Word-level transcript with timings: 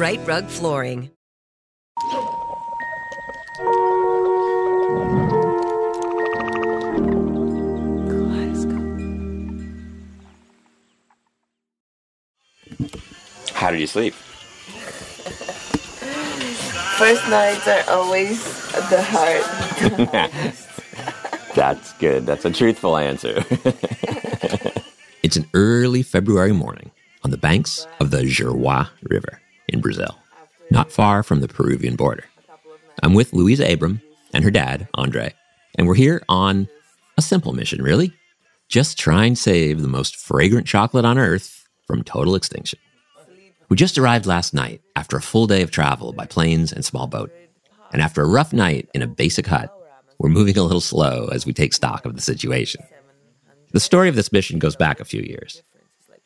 Right 0.00 0.18
Rug 0.26 0.48
Flooring. 0.48 1.10
How 13.52 13.70
did 13.70 13.80
you 13.80 13.86
sleep? 13.86 14.14
First 16.96 17.28
nights 17.28 17.68
are 17.68 17.84
always 17.90 18.42
the 18.88 19.02
hard. 19.02 19.44
That's 21.54 21.92
good. 21.98 22.24
That's 22.24 22.46
a 22.46 22.50
truthful 22.50 22.96
answer. 22.96 23.44
It's 25.22 25.36
an 25.36 25.46
early 25.52 26.02
February 26.02 26.52
morning 26.52 26.92
on 27.22 27.30
the 27.30 27.36
banks 27.36 27.86
of 28.00 28.10
the 28.10 28.22
Juruá 28.22 28.88
River 29.02 29.38
in 29.72 29.80
Brazil, 29.80 30.18
not 30.70 30.92
far 30.92 31.22
from 31.22 31.40
the 31.40 31.48
Peruvian 31.48 31.96
border. 31.96 32.24
I'm 33.02 33.14
with 33.14 33.32
Luisa 33.32 33.70
Abram 33.72 34.00
and 34.34 34.44
her 34.44 34.50
dad, 34.50 34.88
Andre, 34.94 35.34
and 35.76 35.86
we're 35.86 35.94
here 35.94 36.22
on 36.28 36.68
a 37.16 37.22
simple 37.22 37.52
mission, 37.52 37.82
really. 37.82 38.12
Just 38.68 38.98
try 38.98 39.24
and 39.24 39.36
save 39.36 39.80
the 39.80 39.88
most 39.88 40.16
fragrant 40.16 40.66
chocolate 40.66 41.04
on 41.04 41.18
earth 41.18 41.66
from 41.86 42.04
total 42.04 42.34
extinction. 42.34 42.78
We 43.68 43.76
just 43.76 43.98
arrived 43.98 44.26
last 44.26 44.52
night 44.52 44.80
after 44.96 45.16
a 45.16 45.22
full 45.22 45.46
day 45.46 45.62
of 45.62 45.70
travel 45.70 46.12
by 46.12 46.26
planes 46.26 46.72
and 46.72 46.84
small 46.84 47.06
boat. 47.06 47.32
And 47.92 48.02
after 48.02 48.22
a 48.22 48.28
rough 48.28 48.52
night 48.52 48.88
in 48.94 49.02
a 49.02 49.06
basic 49.06 49.46
hut, 49.46 49.74
we're 50.18 50.28
moving 50.28 50.58
a 50.58 50.62
little 50.62 50.80
slow 50.80 51.28
as 51.32 51.46
we 51.46 51.52
take 51.52 51.72
stock 51.72 52.04
of 52.04 52.14
the 52.14 52.20
situation. 52.20 52.82
The 53.72 53.80
story 53.80 54.08
of 54.08 54.16
this 54.16 54.32
mission 54.32 54.58
goes 54.58 54.76
back 54.76 55.00
a 55.00 55.04
few 55.04 55.22
years. 55.22 55.62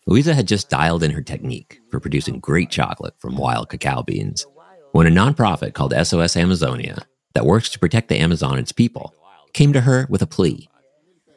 Luisa 0.07 0.35
had 0.35 0.49
just 0.49 0.69
dialed 0.69 1.03
in 1.03 1.11
her 1.11 1.23
technique 1.23 1.81
for 1.91 2.01
producing 2.01 2.41
great 2.41 2.71
chocolate 2.71 3.15
from 3.19 3.37
wild 3.37 3.69
cacao 3.69 4.03
beans 4.03 4.47
when 4.95 5.09
a 5.09 5.11
nonprofit 5.11 5.75
called 5.75 5.93
SOS 5.93 6.37
Amazonia, 6.37 7.05
that 7.35 7.47
works 7.47 7.69
to 7.71 7.81
protect 7.81 8.09
the 8.09 8.19
Amazon 8.19 8.53
and 8.53 8.61
its 8.61 8.71
people, 8.71 9.13
came 9.53 9.73
to 9.73 9.81
her 9.81 10.07
with 10.09 10.23
a 10.23 10.27
plea. 10.27 10.69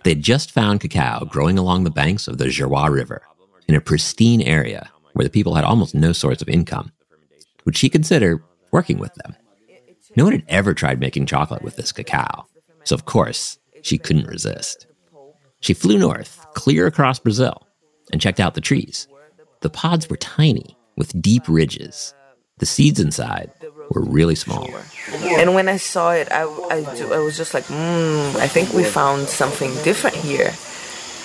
They'd 0.04 0.22
just 0.22 0.52
found 0.52 0.80
cacao 0.80 1.26
growing 1.26 1.58
along 1.58 1.84
the 1.84 1.90
banks 1.90 2.28
of 2.28 2.38
the 2.38 2.46
Juruá 2.46 2.92
River 2.92 3.24
in 3.68 3.74
a 3.74 3.82
pristine 3.82 4.42
area 4.42 4.92
where 5.14 5.24
the 5.24 5.32
people 5.32 5.56
had 5.56 5.66
almost 5.66 5.96
no 5.96 6.14
source 6.14 6.40
of 6.40 6.50
income. 6.50 6.92
Would 7.66 7.76
she 7.76 7.90
consider 7.90 8.44
working 8.72 9.00
with 9.00 9.16
them? 9.16 9.36
No 10.16 10.26
one 10.26 10.34
had 10.34 10.46
ever 10.48 10.76
tried 10.76 11.00
making 11.00 11.26
chocolate 11.26 11.64
with 11.64 11.78
this 11.78 11.92
cacao, 11.92 12.46
so 12.84 12.94
of 12.94 13.06
course, 13.06 13.58
she 13.82 13.98
couldn't 13.98 14.28
resist. 14.28 14.86
She 15.62 15.74
flew 15.74 15.98
north, 15.98 16.46
clear 16.54 16.86
across 16.86 17.18
Brazil, 17.18 17.67
and 18.12 18.22
checked 18.22 18.40
out 18.40 18.54
the 18.54 18.62
trees. 18.62 19.08
The 19.62 19.70
pods 19.70 20.10
were 20.10 20.18
tiny, 20.18 20.78
with 20.96 21.20
deep 21.22 21.44
ridges. 21.48 22.14
The 22.60 22.66
seeds 22.66 23.00
inside 23.00 23.52
were 23.92 24.02
really 24.04 24.36
small. 24.36 24.68
And 25.24 25.54
when 25.54 25.68
I 25.70 25.78
saw 25.78 26.12
it, 26.14 26.28
I, 26.32 26.44
I, 26.44 26.86
I 27.14 27.20
was 27.20 27.38
just 27.38 27.54
like, 27.54 27.66
mm, 27.66 28.36
I 28.36 28.48
think 28.48 28.74
we 28.74 28.84
found 28.84 29.28
something 29.28 29.72
different 29.84 30.16
here. 30.16 30.52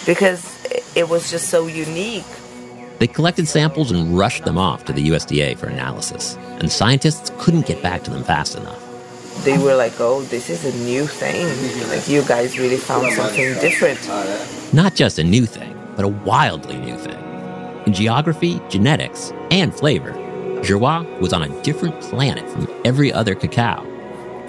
Because 0.07 0.45
it- 0.67 0.85
it 0.95 1.09
was 1.09 1.31
just 1.31 1.49
so 1.49 1.67
unique. 1.67 2.25
They 2.99 3.07
collected 3.07 3.49
samples 3.49 3.91
and 3.91 4.17
rushed 4.17 4.45
them 4.45 4.59
off 4.59 4.85
to 4.85 4.93
the 4.93 5.09
USDA 5.09 5.57
for 5.57 5.67
analysis, 5.69 6.37
and 6.61 6.71
scientists 6.71 7.33
couldn't 7.39 7.65
get 7.67 7.83
back 7.83 8.05
to 8.05 8.11
them 8.11 8.23
fast 8.23 8.55
enough. 8.57 8.79
They 9.45 9.57
were 9.57 9.75
like, 9.75 9.99
oh, 9.99 10.21
this 10.23 10.51
is 10.51 10.65
a 10.67 10.77
new 10.85 11.07
thing. 11.07 11.47
Like, 11.89 12.07
you 12.09 12.23
guys 12.25 12.59
really 12.59 12.77
found 12.77 13.11
something 13.15 13.55
different. 13.61 13.99
Not 14.75 14.95
just 14.95 15.19
a 15.19 15.25
new 15.25 15.47
thing, 15.47 15.75
but 15.97 16.05
a 16.05 16.09
wildly 16.09 16.77
new 16.77 16.97
thing. 16.97 17.19
In 17.87 17.93
geography, 17.93 18.61
genetics, 18.69 19.33
and 19.51 19.75
flavor, 19.75 20.13
Juruá 20.63 21.21
was 21.21 21.33
on 21.33 21.43
a 21.43 21.63
different 21.63 22.01
planet 22.01 22.49
from 22.49 22.69
every 22.85 23.13
other 23.13 23.35
cacao. 23.35 23.85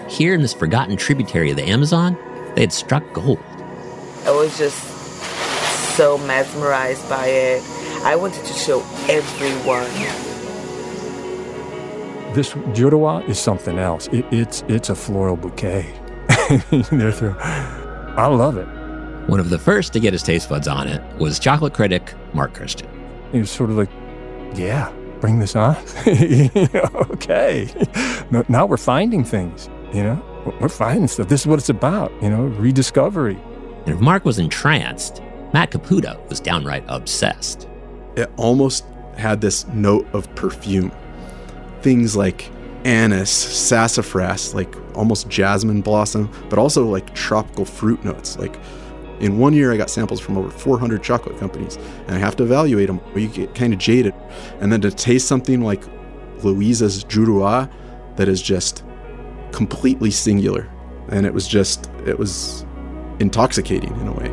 Here 0.07 0.35
in 0.35 0.41
this 0.41 0.53
forgotten 0.53 0.95
tributary 0.95 1.49
of 1.49 1.57
the 1.57 1.63
Amazon, 1.63 2.15
they 2.55 2.61
had 2.61 2.71
struck 2.71 3.03
gold. 3.13 3.39
I 4.25 4.31
was 4.31 4.57
just 4.57 4.83
so 5.95 6.17
mesmerized 6.19 7.07
by 7.09 7.27
it. 7.27 7.63
I 8.03 8.15
wanted 8.15 8.45
to 8.45 8.53
show 8.53 8.81
everyone. 9.09 9.85
This 12.35 12.53
Juruá 12.75 13.27
is 13.27 13.39
something 13.39 13.79
else. 13.79 14.07
It, 14.07 14.25
it's 14.31 14.63
it's 14.67 14.89
a 14.89 14.95
floral 14.95 15.35
bouquet. 15.35 15.93
They're 16.69 17.11
through. 17.11 17.35
I 17.39 18.27
love 18.27 18.57
it. 18.57 18.67
One 19.27 19.39
of 19.39 19.49
the 19.49 19.57
first 19.59 19.93
to 19.93 19.99
get 19.99 20.13
his 20.13 20.21
taste 20.23 20.49
buds 20.49 20.67
on 20.67 20.87
it 20.87 21.01
was 21.17 21.39
chocolate 21.39 21.73
critic 21.73 22.13
Mark 22.33 22.53
Christian. 22.53 22.89
He 23.31 23.39
was 23.39 23.49
sort 23.49 23.69
of 23.69 23.77
like, 23.77 23.89
yeah, 24.55 24.91
bring 25.21 25.39
this 25.39 25.55
on. 25.55 25.77
You 26.05 26.49
know, 26.73 26.89
okay, 27.11 27.69
now 28.49 28.65
we're 28.65 28.77
finding 28.77 29.23
things. 29.23 29.69
You 29.93 30.03
know, 30.03 30.53
we're 30.59 30.69
finding 30.69 31.07
stuff. 31.07 31.29
This 31.29 31.41
is 31.41 31.47
what 31.47 31.59
it's 31.59 31.69
about. 31.69 32.11
You 32.21 32.29
know, 32.29 32.43
rediscovery. 32.43 33.39
And 33.85 33.95
if 33.95 33.99
Mark 34.01 34.25
was 34.25 34.39
entranced, 34.39 35.21
Matt 35.53 35.71
Caputo 35.71 36.27
was 36.29 36.39
downright 36.39 36.83
obsessed. 36.87 37.67
it 38.15 38.29
almost 38.37 38.85
had 39.17 39.39
this 39.41 39.67
note 39.67 40.07
of 40.13 40.33
perfume. 40.35 40.91
Things 41.81 42.15
like 42.15 42.49
anise, 42.85 43.29
sassafras, 43.29 44.53
like 44.53 44.75
almost 44.95 45.29
jasmine 45.29 45.81
blossom, 45.81 46.29
but 46.49 46.59
also 46.59 46.85
like 46.85 47.13
tropical 47.13 47.65
fruit 47.65 48.03
notes. 48.03 48.37
Like 48.37 48.57
in 49.19 49.37
one 49.37 49.53
year, 49.53 49.71
I 49.71 49.77
got 49.77 49.89
samples 49.89 50.19
from 50.19 50.37
over 50.37 50.49
400 50.49 51.01
chocolate 51.03 51.37
companies, 51.39 51.77
and 52.07 52.15
I 52.15 52.19
have 52.19 52.35
to 52.37 52.43
evaluate 52.43 52.87
them, 52.87 52.99
or 53.13 53.19
you 53.19 53.27
get 53.27 53.55
kind 53.55 53.73
of 53.73 53.79
jaded. 53.79 54.13
And 54.59 54.71
then 54.71 54.81
to 54.81 54.91
taste 54.91 55.27
something 55.27 55.61
like 55.61 55.83
Luisa's 56.43 57.03
Juruá 57.05 57.71
that 58.15 58.27
is 58.27 58.41
just 58.41 58.83
completely 59.51 60.11
singular. 60.11 60.69
And 61.09 61.25
it 61.25 61.33
was 61.33 61.47
just, 61.47 61.89
it 62.05 62.17
was 62.17 62.65
intoxicating 63.19 63.95
in 63.99 64.07
a 64.07 64.13
way. 64.13 64.29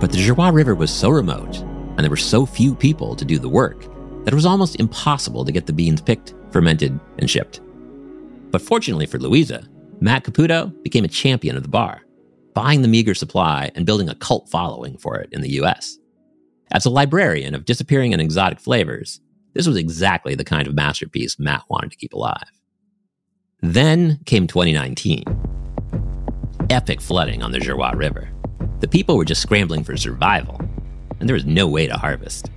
But 0.00 0.12
the 0.12 0.18
Juruá 0.18 0.54
River 0.54 0.74
was 0.74 0.90
so 0.90 1.10
remote, 1.10 1.58
and 1.58 1.98
there 1.98 2.10
were 2.10 2.16
so 2.16 2.46
few 2.46 2.74
people 2.74 3.14
to 3.16 3.24
do 3.24 3.38
the 3.38 3.48
work, 3.48 3.82
that 4.24 4.32
it 4.32 4.34
was 4.34 4.46
almost 4.46 4.80
impossible 4.80 5.44
to 5.44 5.52
get 5.52 5.66
the 5.66 5.72
beans 5.72 6.00
picked, 6.00 6.34
fermented, 6.50 6.98
and 7.18 7.28
shipped. 7.28 7.60
But 8.50 8.62
fortunately 8.62 9.06
for 9.06 9.18
Luisa, 9.18 9.68
Matt 10.00 10.24
Caputo 10.24 10.72
became 10.82 11.04
a 11.04 11.08
champion 11.08 11.56
of 11.56 11.62
the 11.62 11.68
bar, 11.68 12.02
buying 12.54 12.82
the 12.82 12.88
meager 12.88 13.14
supply 13.14 13.70
and 13.74 13.84
building 13.86 14.08
a 14.08 14.14
cult 14.14 14.48
following 14.48 14.96
for 14.96 15.18
it 15.18 15.28
in 15.32 15.42
the 15.42 15.60
US. 15.60 15.98
As 16.72 16.86
a 16.86 16.90
librarian 16.90 17.54
of 17.54 17.64
disappearing 17.64 18.12
and 18.12 18.22
exotic 18.22 18.60
flavors, 18.60 19.20
This 19.52 19.66
was 19.66 19.76
exactly 19.76 20.34
the 20.34 20.44
kind 20.44 20.66
of 20.68 20.74
masterpiece 20.74 21.38
Matt 21.38 21.64
wanted 21.68 21.90
to 21.90 21.96
keep 21.96 22.12
alive. 22.12 22.50
Then 23.60 24.20
came 24.24 24.46
2019. 24.46 25.24
Epic 26.70 27.00
flooding 27.00 27.42
on 27.42 27.50
the 27.50 27.58
Juruá 27.58 27.94
River. 27.96 28.30
The 28.78 28.88
people 28.88 29.16
were 29.16 29.24
just 29.24 29.42
scrambling 29.42 29.82
for 29.82 29.96
survival, 29.96 30.60
and 31.18 31.28
there 31.28 31.34
was 31.34 31.44
no 31.44 31.66
way 31.66 31.86
to 31.86 31.96
harvest. 31.96 32.50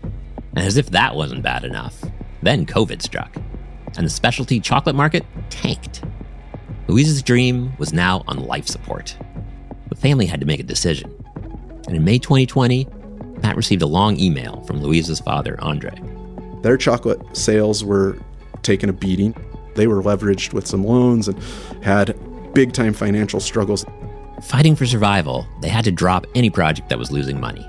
And 0.56 0.60
as 0.60 0.78
if 0.78 0.92
that 0.92 1.16
wasn't 1.16 1.42
bad 1.42 1.64
enough, 1.64 2.00
then 2.44 2.66
COVID 2.66 3.02
struck, 3.02 3.36
and 3.98 4.06
the 4.06 4.10
specialty 4.10 4.60
chocolate 4.60 4.96
market 4.96 5.26
tanked. 5.50 6.04
Luisa's 6.88 7.22
dream 7.22 7.74
was 7.78 7.94
now 7.94 8.24
on 8.28 8.46
life 8.46 8.68
support. 8.68 9.16
The 9.90 9.96
family 9.96 10.26
had 10.26 10.40
to 10.40 10.46
make 10.46 10.60
a 10.60 10.64
decision. 10.64 11.14
And 11.88 11.96
in 11.96 12.04
May 12.04 12.20
2020, 12.20 12.88
Matt 13.42 13.56
received 13.56 13.82
a 13.82 13.88
long 13.88 14.20
email 14.20 14.62
from 14.64 14.82
Luisa's 14.82 15.20
father, 15.20 15.58
Andre. 15.62 15.94
Their 16.62 16.78
chocolate 16.78 17.20
sales 17.36 17.84
were 17.84 18.18
taking 18.62 18.90
a 18.90 18.94
beating. 18.94 19.36
They 19.76 19.88
were 19.88 20.02
leveraged 20.02 20.54
with 20.54 20.66
some 20.68 20.84
loans 20.84 21.28
and 21.28 21.42
had 21.84 22.18
big 22.54 22.74
time 22.74 22.94
financial 22.94 23.40
struggles. 23.40 23.86
Fighting 24.44 24.76
for 24.76 24.86
survival, 24.86 25.48
they 25.62 25.70
had 25.70 25.86
to 25.86 25.92
drop 25.92 26.26
any 26.36 26.50
project 26.50 26.90
that 26.90 27.00
was 27.00 27.12
losing 27.12 27.40
money. 27.40 27.68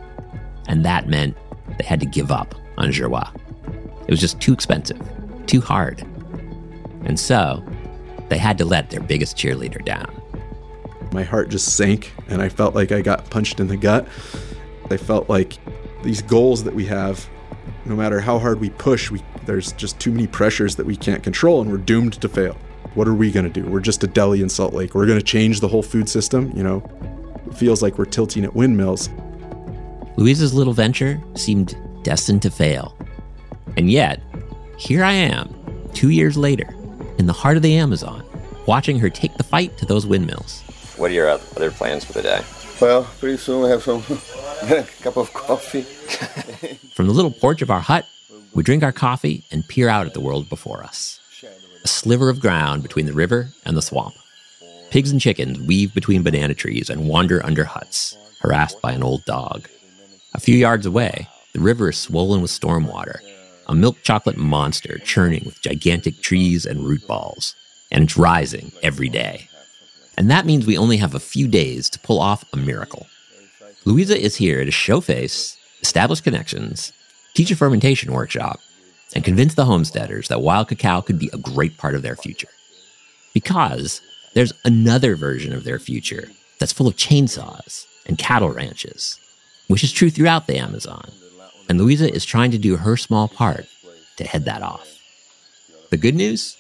And 0.67 0.85
that 0.85 1.09
meant 1.09 1.37
they 1.79 1.85
had 1.85 2.01
to 2.01 2.07
give 2.07 2.31
up 2.31 2.55
on 2.79 2.91
Juruá. 2.91 3.35
It 4.07 4.11
was 4.11 4.21
just 4.21 4.41
too 4.41 4.53
expensive, 4.53 5.01
too 5.47 5.61
hard. 5.61 6.01
And 7.05 7.19
so, 7.19 7.65
they 8.35 8.39
had 8.39 8.59
to 8.59 8.65
let 8.65 8.91
their 8.91 8.99
biggest 8.99 9.37
cheerleader 9.37 9.85
down. 9.85 10.13
My 11.13 11.23
heart 11.23 11.51
just 11.51 11.77
sank, 11.77 12.13
and 12.27 12.43
I 12.43 12.49
felt 12.49 12.75
like 12.75 12.91
I 12.91 13.01
got 13.01 13.31
punched 13.31 13.61
in 13.61 13.69
the 13.69 13.77
gut. 13.77 14.09
I 14.91 14.97
felt 14.97 15.31
like 15.31 15.57
these 16.03 16.21
goals 16.21 16.65
that 16.65 16.75
we 16.75 16.85
have, 16.87 17.29
no 17.85 17.95
matter 17.95 18.19
how 18.19 18.41
hard 18.41 18.59
we 18.59 18.71
push, 18.71 19.09
we, 19.09 19.23
there's 19.45 19.71
just 19.75 20.01
too 20.01 20.11
many 20.11 20.27
pressures 20.27 20.75
that 20.75 20.85
we 20.85 20.97
can't 20.97 21.23
control, 21.23 21.61
and 21.61 21.71
we're 21.71 21.77
doomed 21.77 22.15
to 22.15 22.29
fail. 22.29 22.57
What 22.95 23.07
are 23.07 23.15
we 23.15 23.31
going 23.31 23.45
to 23.45 23.53
do? 23.53 23.71
We're 23.71 23.79
just 23.79 24.03
a 24.03 24.09
deli 24.09 24.43
in 24.43 24.49
Salt 24.49 24.75
Lake. 24.75 24.97
We're 24.97 25.07
going 25.07 25.21
to 25.21 25.25
change 25.25 25.61
the 25.61 25.69
whole 25.69 25.85
food 25.85 26.09
system. 26.09 26.51
You 26.57 26.65
know, 26.65 26.83
it 27.47 27.55
feels 27.55 27.83
like 27.83 27.99
we're 27.99 28.05
tilting 28.07 28.43
at 28.43 28.57
windmills. 28.57 29.11
Luisa's 30.17 30.53
little 30.53 30.73
venture 30.73 31.23
seemed 31.37 31.77
destined 32.03 32.43
to 32.43 32.51
fail. 32.51 32.99
And 33.77 33.93
yet, 33.93 34.21
here 34.77 35.05
I 35.05 35.13
am, 35.13 35.55
two 35.93 36.09
years 36.09 36.37
later, 36.37 36.75
in 37.19 37.27
the 37.27 37.33
heart 37.33 37.57
of 37.57 37.63
the 37.63 37.77
Amazon, 37.77 38.24
watching 38.67 38.99
her 38.99 39.11
take 39.11 39.37
the 39.37 39.45
fight 39.45 39.77
to 39.79 39.87
those 39.87 40.07
windmills. 40.07 40.63
What 40.97 41.11
are 41.11 41.15
your 41.15 41.29
other 41.29 41.71
plans 41.71 42.05
for 42.05 42.13
the 42.13 42.23
day? 42.23 42.43
Well, 42.81 43.05
pretty 43.19 43.37
soon 43.37 43.63
we 43.63 43.71
have 43.71 43.83
some 43.83 44.03
cup 45.03 45.17
of 45.17 45.33
coffee. 45.33 45.83
From 46.95 47.07
the 47.07 47.13
little 47.13 47.31
porch 47.31 47.63
of 47.63 47.71
our 47.71 47.81
hut, 47.81 48.07
we 48.55 48.63
drink 48.63 48.83
our 48.83 48.93
coffee 48.93 49.45
and 49.51 49.67
peer 49.67 49.89
out 49.89 50.07
at 50.07 50.15
the 50.15 50.21
world 50.21 50.49
before 50.49 50.83
us. 50.83 51.21
A 51.85 51.89
sliver 51.89 52.31
of 52.31 52.41
ground 52.41 52.83
between 52.83 53.07
the 53.07 53.13
river 53.13 53.49
and 53.65 53.77
the 53.77 53.83
swamp. 53.83 54.15
Pigs 54.91 55.11
and 55.11 55.21
chickens 55.21 55.59
weave 55.61 55.93
between 55.93 56.23
banana 56.23 56.55
trees 56.55 56.89
and 56.89 57.09
wander 57.09 57.45
under 57.45 57.65
huts, 57.65 58.17
harassed 58.41 58.81
by 58.81 58.93
an 58.93 59.03
old 59.03 59.25
dog. 59.25 59.69
A 60.35 60.41
few 60.41 60.57
yards 60.57 60.87
away, 60.87 61.29
the 61.53 61.61
river 61.61 61.91
is 61.91 61.99
swollen 61.99 62.43
with 62.43 62.51
storm 62.51 62.87
water, 62.87 63.21
a 63.67 63.75
milk 63.75 63.97
chocolate 64.03 64.37
monster 64.37 64.99
churning 64.99 65.43
with 65.45 65.61
gigantic 65.61 66.21
trees 66.21 66.65
and 66.65 66.87
root 66.87 67.07
balls, 67.07 67.55
and 67.95 68.05
it's 68.05 68.19
rising 68.19 68.73
every 68.83 69.09
day. 69.09 69.49
And 70.19 70.31
that 70.31 70.47
means 70.47 70.67
we 70.67 70.77
only 70.77 70.97
have 70.99 71.15
a 71.15 71.21
few 71.21 71.47
days 71.47 71.89
to 71.91 72.01
pull 72.01 72.21
off 72.21 72.45
a 72.53 72.57
miracle. 72.57 73.07
Luisa 73.85 74.21
is 74.21 74.37
here 74.37 74.65
to 74.65 74.71
show 74.71 75.01
face, 75.01 75.57
establish 75.81 76.21
connections, 76.21 76.93
teach 77.35 77.51
a 77.51 77.57
fermentation 77.57 78.13
workshop, 78.13 78.59
and 79.15 79.25
convince 79.25 79.55
the 79.55 79.65
homesteaders 79.65 80.27
that 80.29 80.43
wild 80.43 80.69
cacao 80.69 81.01
could 81.01 81.19
be 81.21 81.31
a 81.33 81.39
great 81.39 81.79
part 81.79 81.95
of 81.95 82.03
their 82.03 82.17
future. 82.17 82.49
Because 83.33 84.01
there's 84.35 84.53
another 84.65 85.15
version 85.15 85.53
of 85.53 85.63
their 85.63 85.79
future 85.79 86.29
that's 86.59 86.73
full 86.73 86.89
of 86.89 86.97
chainsaws 86.97 87.87
and 88.07 88.19
cattle 88.19 88.51
ranches, 88.51 89.21
which 89.69 89.85
is 89.85 89.93
true 89.93 90.11
throughout 90.11 90.49
the 90.49 90.59
Amazon. 90.59 91.11
And 91.69 91.81
Luisa 91.81 92.13
is 92.13 92.25
trying 92.25 92.51
to 92.51 92.59
do 92.59 92.77
her 92.77 92.97
small 92.97 93.29
part 93.29 93.67
to 94.17 94.25
head 94.25 94.47
that 94.47 94.63
off. 94.63 94.99
The 95.91 95.97
good 95.97 96.17
news? 96.17 96.57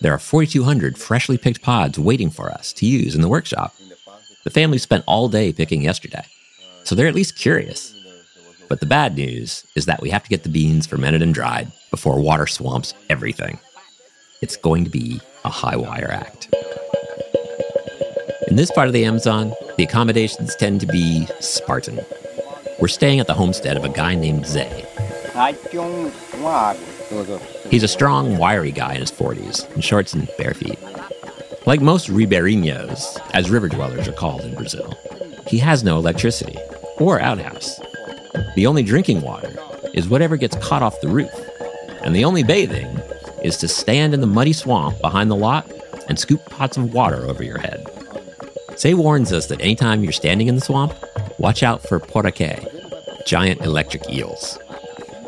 There 0.00 0.14
are 0.14 0.18
4,200 0.18 0.96
freshly 0.96 1.36
picked 1.36 1.60
pods 1.60 1.98
waiting 1.98 2.30
for 2.30 2.50
us 2.50 2.72
to 2.74 2.86
use 2.86 3.14
in 3.14 3.20
the 3.20 3.28
workshop. 3.28 3.74
The 4.44 4.50
family 4.50 4.78
spent 4.78 5.04
all 5.06 5.28
day 5.28 5.52
picking 5.52 5.82
yesterday, 5.82 6.24
so 6.84 6.94
they're 6.94 7.06
at 7.06 7.14
least 7.14 7.36
curious. 7.36 7.94
But 8.68 8.80
the 8.80 8.86
bad 8.86 9.16
news 9.16 9.66
is 9.76 9.84
that 9.86 10.00
we 10.00 10.08
have 10.10 10.22
to 10.22 10.30
get 10.30 10.42
the 10.42 10.48
beans 10.48 10.86
fermented 10.86 11.20
and 11.20 11.34
dried 11.34 11.70
before 11.90 12.18
water 12.20 12.46
swamps 12.46 12.94
everything. 13.10 13.58
It's 14.40 14.56
going 14.56 14.84
to 14.84 14.90
be 14.90 15.20
a 15.44 15.50
high 15.50 15.76
wire 15.76 16.10
act. 16.10 16.48
In 18.48 18.56
this 18.56 18.70
part 18.70 18.86
of 18.86 18.94
the 18.94 19.04
Amazon, 19.04 19.52
the 19.76 19.84
accommodations 19.84 20.56
tend 20.56 20.80
to 20.80 20.86
be 20.86 21.26
Spartan. 21.40 22.00
We're 22.80 22.88
staying 22.88 23.20
at 23.20 23.26
the 23.26 23.34
homestead 23.34 23.76
of 23.76 23.84
a 23.84 23.90
guy 23.90 24.14
named 24.14 24.46
Zay. 24.46 24.86
He's 27.70 27.82
a 27.82 27.88
strong, 27.88 28.38
wiry 28.38 28.72
guy 28.72 28.94
in 28.94 29.00
his 29.00 29.10
40s, 29.10 29.70
in 29.74 29.80
shorts 29.80 30.14
and 30.14 30.28
bare 30.38 30.54
feet. 30.54 30.78
Like 31.66 31.80
most 31.80 32.08
ribeirinhos, 32.08 33.20
as 33.32 33.50
river 33.50 33.68
dwellers 33.68 34.08
are 34.08 34.12
called 34.12 34.42
in 34.42 34.54
Brazil, 34.54 34.94
he 35.46 35.58
has 35.58 35.84
no 35.84 35.96
electricity 35.96 36.56
or 36.98 37.20
outhouse. 37.20 37.80
The 38.54 38.66
only 38.66 38.82
drinking 38.82 39.22
water 39.22 39.52
is 39.92 40.08
whatever 40.08 40.36
gets 40.36 40.56
caught 40.56 40.82
off 40.82 41.00
the 41.00 41.08
roof, 41.08 41.30
and 42.02 42.14
the 42.14 42.24
only 42.24 42.42
bathing 42.42 42.86
is 43.42 43.56
to 43.58 43.68
stand 43.68 44.14
in 44.14 44.20
the 44.20 44.26
muddy 44.26 44.52
swamp 44.52 45.00
behind 45.00 45.30
the 45.30 45.36
lot 45.36 45.70
and 46.08 46.18
scoop 46.18 46.44
pots 46.46 46.76
of 46.76 46.92
water 46.94 47.24
over 47.26 47.42
your 47.42 47.58
head. 47.58 47.86
Say 48.76 48.94
warns 48.94 49.32
us 49.32 49.46
that 49.46 49.60
anytime 49.60 50.02
you're 50.02 50.12
standing 50.12 50.48
in 50.48 50.54
the 50.54 50.60
swamp, 50.60 50.94
watch 51.38 51.62
out 51.62 51.82
for 51.82 51.98
poraque, 51.98 53.26
giant 53.26 53.60
electric 53.62 54.08
eels. 54.10 54.58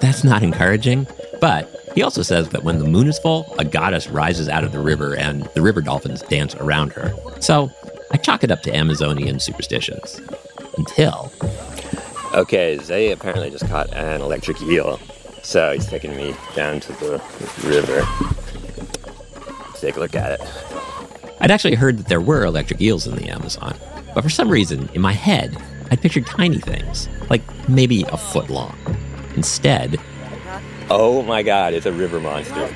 That's 0.00 0.24
not 0.24 0.42
encouraging, 0.42 1.06
but 1.42 1.90
he 1.96 2.04
also 2.04 2.22
says 2.22 2.50
that 2.50 2.62
when 2.62 2.78
the 2.78 2.84
moon 2.84 3.08
is 3.08 3.18
full, 3.18 3.52
a 3.58 3.64
goddess 3.64 4.06
rises 4.06 4.48
out 4.48 4.62
of 4.62 4.70
the 4.70 4.78
river 4.78 5.16
and 5.16 5.42
the 5.56 5.60
river 5.60 5.80
dolphins 5.80 6.22
dance 6.22 6.54
around 6.54 6.92
her. 6.92 7.12
So 7.40 7.68
I 8.12 8.16
chalk 8.16 8.44
it 8.44 8.52
up 8.52 8.62
to 8.62 8.74
Amazonian 8.74 9.40
superstitions. 9.40 10.20
Until. 10.78 11.32
Okay, 12.32 12.78
Zay 12.78 13.10
apparently 13.10 13.50
just 13.50 13.66
caught 13.66 13.92
an 13.92 14.20
electric 14.20 14.62
eel, 14.62 15.00
so 15.42 15.72
he's 15.72 15.86
taking 15.86 16.16
me 16.16 16.32
down 16.54 16.78
to 16.78 16.92
the 16.92 17.20
river. 17.64 18.06
Let's 19.66 19.80
take 19.80 19.96
a 19.96 20.00
look 20.00 20.14
at 20.14 20.40
it. 20.40 20.48
I'd 21.40 21.50
actually 21.50 21.74
heard 21.74 21.98
that 21.98 22.06
there 22.06 22.20
were 22.20 22.44
electric 22.44 22.80
eels 22.80 23.08
in 23.08 23.16
the 23.16 23.28
Amazon, 23.28 23.76
but 24.14 24.22
for 24.22 24.30
some 24.30 24.48
reason, 24.48 24.88
in 24.94 25.00
my 25.00 25.12
head, 25.12 25.56
I'd 25.90 26.00
pictured 26.00 26.24
tiny 26.24 26.60
things, 26.60 27.08
like 27.28 27.42
maybe 27.68 28.04
a 28.12 28.16
foot 28.16 28.48
long. 28.48 28.76
Instead, 29.34 30.00
Oh 30.94 31.22
my 31.22 31.42
god, 31.42 31.72
it's 31.72 31.86
a 31.86 31.92
river 31.92 32.20
monster. 32.20 32.68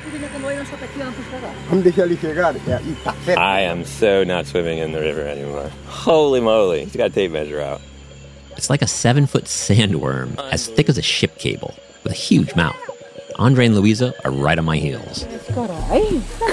I 3.36 3.60
am 3.60 3.84
so 3.84 4.24
not 4.24 4.46
swimming 4.46 4.78
in 4.78 4.92
the 4.92 5.00
river 5.00 5.20
anymore. 5.20 5.70
Holy 5.86 6.40
moly, 6.40 6.84
he's 6.84 6.96
got 6.96 7.10
a 7.10 7.12
tape 7.12 7.30
measure 7.30 7.60
out. 7.60 7.82
it's 8.52 8.70
like 8.70 8.80
a 8.80 8.86
seven 8.86 9.26
foot 9.26 9.44
sandworm 9.44 10.38
as 10.50 10.66
thick 10.66 10.88
as 10.88 10.96
a 10.96 11.02
ship 11.02 11.36
cable 11.36 11.74
with 12.04 12.12
a 12.12 12.16
huge 12.16 12.54
mouth. 12.56 12.80
Andre 13.38 13.66
and 13.66 13.74
Luisa 13.76 14.14
are 14.24 14.30
right 14.30 14.58
on 14.58 14.64
my 14.64 14.78
heels. 14.78 15.24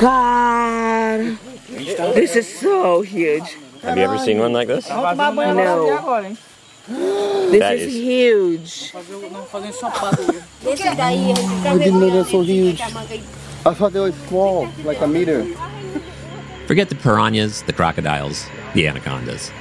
God, 0.01 1.37
this 1.69 2.35
is 2.35 2.59
so 2.59 3.03
huge. 3.03 3.55
Have 3.83 3.97
you 3.97 4.03
ever 4.03 4.17
seen 4.17 4.39
one 4.39 4.51
like 4.51 4.67
this? 4.67 4.89
No. 4.89 6.35
This 7.53 7.59
That 7.59 7.75
is, 7.75 7.81
is- 7.83 7.93
huge. 7.93 8.91
I 8.95 9.01
didn't 11.77 11.99
know 11.99 12.09
they're 12.09 12.25
so 12.25 12.41
huge. 12.41 12.81
I 12.81 13.73
thought 13.73 13.93
they 13.93 13.99
were 13.99 14.11
small, 14.27 14.67
like 14.83 14.99
a 15.01 15.07
meter. 15.07 15.45
Forget 16.67 16.89
the 16.89 16.95
piranhas, 16.95 17.61
the 17.63 17.73
crocodiles, 17.73 18.45
the 18.73 18.87
anacondas. 18.87 19.51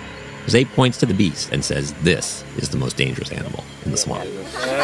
Zay 0.49 0.65
points 0.65 0.99
to 0.99 1.07
the 1.07 1.15
beast 1.15 1.53
and 1.53 1.65
says 1.65 1.93
this 2.03 2.43
is 2.57 2.71
the 2.71 2.77
most 2.77 2.97
dangerous 2.97 3.31
animal 3.31 3.63
in 3.85 3.93
the 3.93 3.97
swamp. 3.97 4.25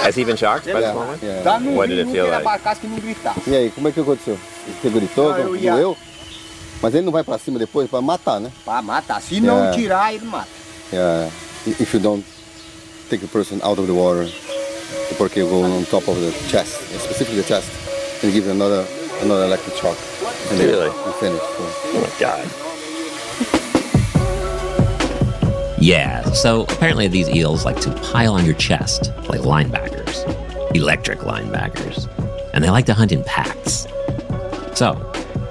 Has 0.05 0.15
he 0.15 0.23
been 0.25 0.37
shocked 0.37 0.67
by 0.67 0.81
the 0.81 0.93
small 0.93 1.07
one? 1.09 1.19
Yeah. 1.21 1.43
What 1.75 1.89
did 1.89 1.99
it 1.99 2.07
feel 2.13 2.29
like? 2.29 2.45
E 3.47 3.57
aí, 3.57 3.71
como 3.71 3.89
é 3.89 3.93
que 3.93 4.01
aconteceu? 4.01 4.39
Você 4.81 4.91
gritou, 4.91 5.31
Não, 5.31 5.39
eu 5.39 5.59
doeu? 5.59 5.97
Mas 6.81 6.95
ele 6.95 7.05
não 7.07 7.13
vai 7.13 7.25
pra 7.25 7.39
cima 7.39 7.59
depois 7.59 7.91
pra 7.91 8.01
matar, 8.01 8.39
né? 8.39 8.53
Pra 8.65 8.81
matar. 8.81 9.21
Se 9.21 9.41
não 9.41 9.73
tirar, 9.73 10.15
ele 10.15 10.25
mata. 10.27 10.47
Yeah. 10.93 11.29
If 11.79 11.93
you 11.95 12.01
don't 12.01 12.25
take 13.11 13.21
the 13.21 13.29
person 13.29 13.61
out 13.63 13.79
of 13.79 13.87
the 13.87 13.95
water, 13.95 14.25
the 14.25 15.15
poraque 15.17 15.37
will 15.37 15.51
go 15.51 15.63
on 15.65 15.85
top 15.85 16.09
of 16.09 16.17
the 16.21 16.31
chest, 16.49 16.73
specifically 16.99 17.37
the 17.37 17.43
chest, 17.45 17.71
and 18.25 18.33
give 18.33 18.49
another 18.49 18.87
another 19.21 19.45
electric 19.45 19.77
shock. 19.77 19.97
And 20.51 20.59
Really? 20.61 20.87
you 20.87 21.13
finish. 21.21 21.41
So. 21.41 21.73
Oh 21.95 22.01
my 22.03 22.21
god. 22.21 22.49
Yeah, 25.81 26.23
so 26.33 26.63
apparently 26.65 27.07
these 27.09 27.29
eels 27.29 27.65
like 27.65 27.81
to 27.83 27.93
pile 28.13 28.35
on 28.35 28.45
your 28.45 28.55
chest 28.57 29.13
like 29.29 29.41
linebackers, 29.43 30.25
electric 30.75 31.21
linebackers. 31.21 32.09
and 32.53 32.65
they 32.65 32.71
like 32.71 32.87
to 32.87 32.95
hunt 32.95 33.13
in 33.13 33.23
packs. 33.25 33.87
So, 34.75 34.95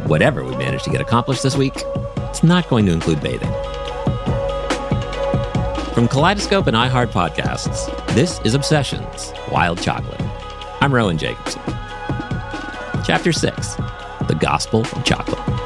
whatever 0.07 0.43
we 0.43 0.51
managed 0.57 0.83
to 0.85 0.89
get 0.89 0.99
accomplished 0.99 1.43
this 1.43 1.55
week, 1.55 1.75
it's 2.29 2.43
not 2.43 2.67
going 2.69 2.85
to 2.87 2.91
include 2.91 3.21
bathing. 3.21 3.51
From 5.97 6.07
Kaleidoscope 6.07 6.67
and 6.67 6.77
iHeart 6.77 7.07
Podcasts, 7.07 7.87
this 8.13 8.39
is 8.41 8.53
Obsessions 8.53 9.33
Wild 9.51 9.81
Chocolate. 9.81 10.21
I'm 10.79 10.93
Rowan 10.93 11.17
Jacobsen. 11.17 11.59
Chapter 13.03 13.31
6 13.33 13.75
The 14.27 14.37
Gospel 14.39 14.81
of 14.81 15.03
Chocolate. 15.03 15.56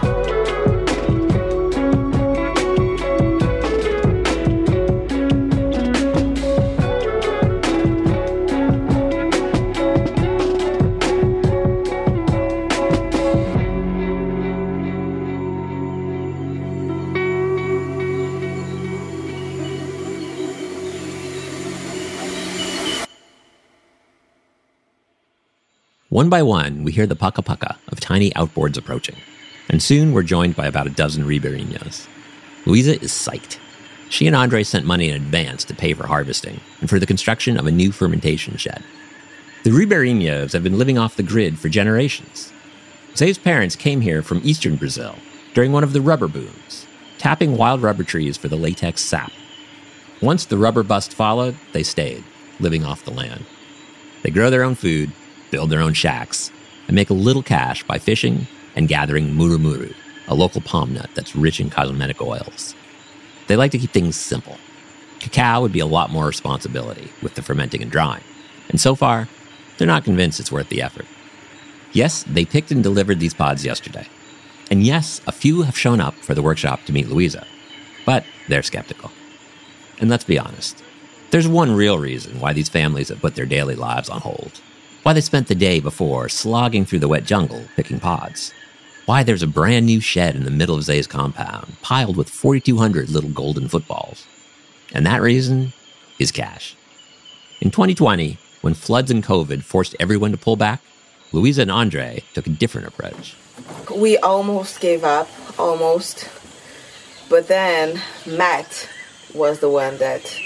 One 26.21 26.29
by 26.29 26.43
one, 26.43 26.83
we 26.83 26.91
hear 26.91 27.07
the 27.07 27.15
pucka 27.15 27.43
pucka 27.43 27.77
of 27.87 27.99
tiny 27.99 28.29
outboards 28.33 28.77
approaching, 28.77 29.15
and 29.67 29.81
soon 29.81 30.13
we're 30.13 30.21
joined 30.21 30.55
by 30.55 30.67
about 30.67 30.85
a 30.85 30.91
dozen 30.91 31.23
ribeirinhos. 31.23 32.05
Luisa 32.67 33.01
is 33.01 33.11
psyched. 33.11 33.57
She 34.07 34.27
and 34.27 34.35
Andre 34.35 34.61
sent 34.61 34.85
money 34.85 35.09
in 35.09 35.15
advance 35.15 35.63
to 35.63 35.73
pay 35.73 35.95
for 35.95 36.05
harvesting 36.05 36.59
and 36.79 36.87
for 36.87 36.99
the 36.99 37.07
construction 37.07 37.57
of 37.57 37.65
a 37.65 37.71
new 37.71 37.91
fermentation 37.91 38.55
shed. 38.57 38.83
The 39.63 39.71
ribeirinhos 39.71 40.53
have 40.53 40.61
been 40.61 40.77
living 40.77 40.99
off 40.99 41.15
the 41.15 41.23
grid 41.23 41.57
for 41.57 41.69
generations. 41.69 42.53
Zay's 43.15 43.39
parents 43.39 43.75
came 43.75 44.01
here 44.01 44.21
from 44.21 44.41
eastern 44.43 44.75
Brazil 44.75 45.15
during 45.55 45.71
one 45.71 45.83
of 45.83 45.91
the 45.91 46.01
rubber 46.01 46.27
booms, 46.27 46.85
tapping 47.17 47.57
wild 47.57 47.81
rubber 47.81 48.03
trees 48.03 48.37
for 48.37 48.47
the 48.47 48.55
latex 48.55 49.01
sap. 49.01 49.31
Once 50.21 50.45
the 50.45 50.59
rubber 50.59 50.83
bust 50.83 51.15
followed, 51.15 51.57
they 51.73 51.81
stayed, 51.81 52.23
living 52.59 52.85
off 52.85 53.05
the 53.05 53.09
land. 53.09 53.43
They 54.21 54.29
grow 54.29 54.51
their 54.51 54.61
own 54.63 54.75
food, 54.75 55.11
build 55.51 55.69
their 55.69 55.81
own 55.81 55.93
shacks, 55.93 56.51
and 56.87 56.95
make 56.95 57.09
a 57.09 57.13
little 57.13 57.43
cash 57.43 57.83
by 57.83 57.99
fishing 57.99 58.47
and 58.75 58.87
gathering 58.87 59.35
murumuru, 59.35 59.93
a 60.27 60.33
local 60.33 60.61
palm 60.61 60.93
nut 60.93 61.09
that's 61.13 61.35
rich 61.35 61.59
in 61.59 61.69
cosmetic 61.69 62.21
oils. 62.21 62.73
They 63.47 63.55
like 63.55 63.71
to 63.71 63.77
keep 63.77 63.91
things 63.91 64.15
simple. 64.15 64.57
Cacao 65.19 65.61
would 65.61 65.71
be 65.71 65.79
a 65.79 65.85
lot 65.85 66.09
more 66.09 66.25
responsibility 66.25 67.11
with 67.21 67.35
the 67.35 67.41
fermenting 67.41 67.81
and 67.81 67.91
drying, 67.91 68.23
and 68.69 68.79
so 68.79 68.95
far, 68.95 69.27
they're 69.77 69.87
not 69.87 70.03
convinced 70.03 70.39
it's 70.39 70.51
worth 70.51 70.69
the 70.69 70.81
effort. 70.81 71.05
Yes, 71.91 72.23
they 72.23 72.45
picked 72.45 72.71
and 72.71 72.81
delivered 72.81 73.19
these 73.19 73.33
pods 73.33 73.65
yesterday. 73.65 74.07
And 74.69 74.83
yes, 74.83 75.19
a 75.27 75.31
few 75.33 75.63
have 75.63 75.77
shown 75.77 75.99
up 75.99 76.15
for 76.15 76.33
the 76.33 76.41
workshop 76.41 76.85
to 76.85 76.93
meet 76.93 77.09
Luisa, 77.09 77.45
but 78.05 78.23
they're 78.47 78.63
skeptical. 78.63 79.11
And 79.99 80.09
let's 80.09 80.23
be 80.23 80.39
honest, 80.39 80.81
there's 81.31 81.47
one 81.47 81.75
real 81.75 81.99
reason 81.99 82.39
why 82.39 82.53
these 82.53 82.69
families 82.69 83.09
have 83.09 83.21
put 83.21 83.35
their 83.35 83.45
daily 83.45 83.75
lives 83.75 84.09
on 84.09 84.21
hold. 84.21 84.61
Why 85.03 85.13
they 85.13 85.21
spent 85.21 85.47
the 85.47 85.55
day 85.55 85.79
before 85.79 86.29
slogging 86.29 86.85
through 86.85 86.99
the 86.99 87.07
wet 87.07 87.23
jungle 87.23 87.63
picking 87.75 87.99
pods. 87.99 88.53
Why 89.07 89.23
there's 89.23 89.41
a 89.41 89.47
brand 89.47 89.87
new 89.87 89.99
shed 89.99 90.35
in 90.35 90.43
the 90.43 90.51
middle 90.51 90.75
of 90.75 90.83
Zay's 90.83 91.07
compound, 91.07 91.75
piled 91.81 92.15
with 92.15 92.29
4,200 92.29 93.09
little 93.09 93.31
golden 93.31 93.67
footballs. 93.67 94.27
And 94.93 95.03
that 95.07 95.23
reason 95.23 95.73
is 96.19 96.31
cash. 96.31 96.75
In 97.61 97.71
2020, 97.71 98.37
when 98.61 98.75
floods 98.75 99.09
and 99.09 99.23
COVID 99.23 99.63
forced 99.63 99.95
everyone 99.99 100.31
to 100.31 100.37
pull 100.37 100.55
back, 100.55 100.81
Luisa 101.31 101.63
and 101.63 101.71
Andre 101.71 102.23
took 102.35 102.45
a 102.45 102.51
different 102.51 102.87
approach. 102.87 103.35
We 103.95 104.17
almost 104.17 104.81
gave 104.81 105.03
up, 105.03 105.29
almost. 105.57 106.29
But 107.27 107.47
then 107.47 107.99
Matt 108.27 108.87
was 109.33 109.59
the 109.59 109.69
one 109.69 109.97
that 109.97 110.37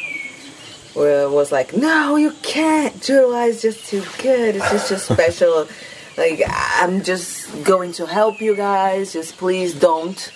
was 0.96 1.52
like, 1.52 1.76
no, 1.76 2.16
you 2.16 2.32
can't. 2.42 3.02
July 3.02 3.46
is 3.46 3.62
just 3.62 3.86
too 3.86 4.04
good. 4.22 4.56
It's 4.56 4.72
just 4.72 4.88
too 4.88 4.98
special. 4.98 5.68
like, 6.18 6.42
I'm 6.48 7.04
just 7.04 7.64
going 7.64 7.92
to 7.94 8.06
help 8.06 8.42
you 8.42 8.56
guys. 8.56 9.14
Just 9.14 9.38
please 9.38 9.74
don't 9.74 10.32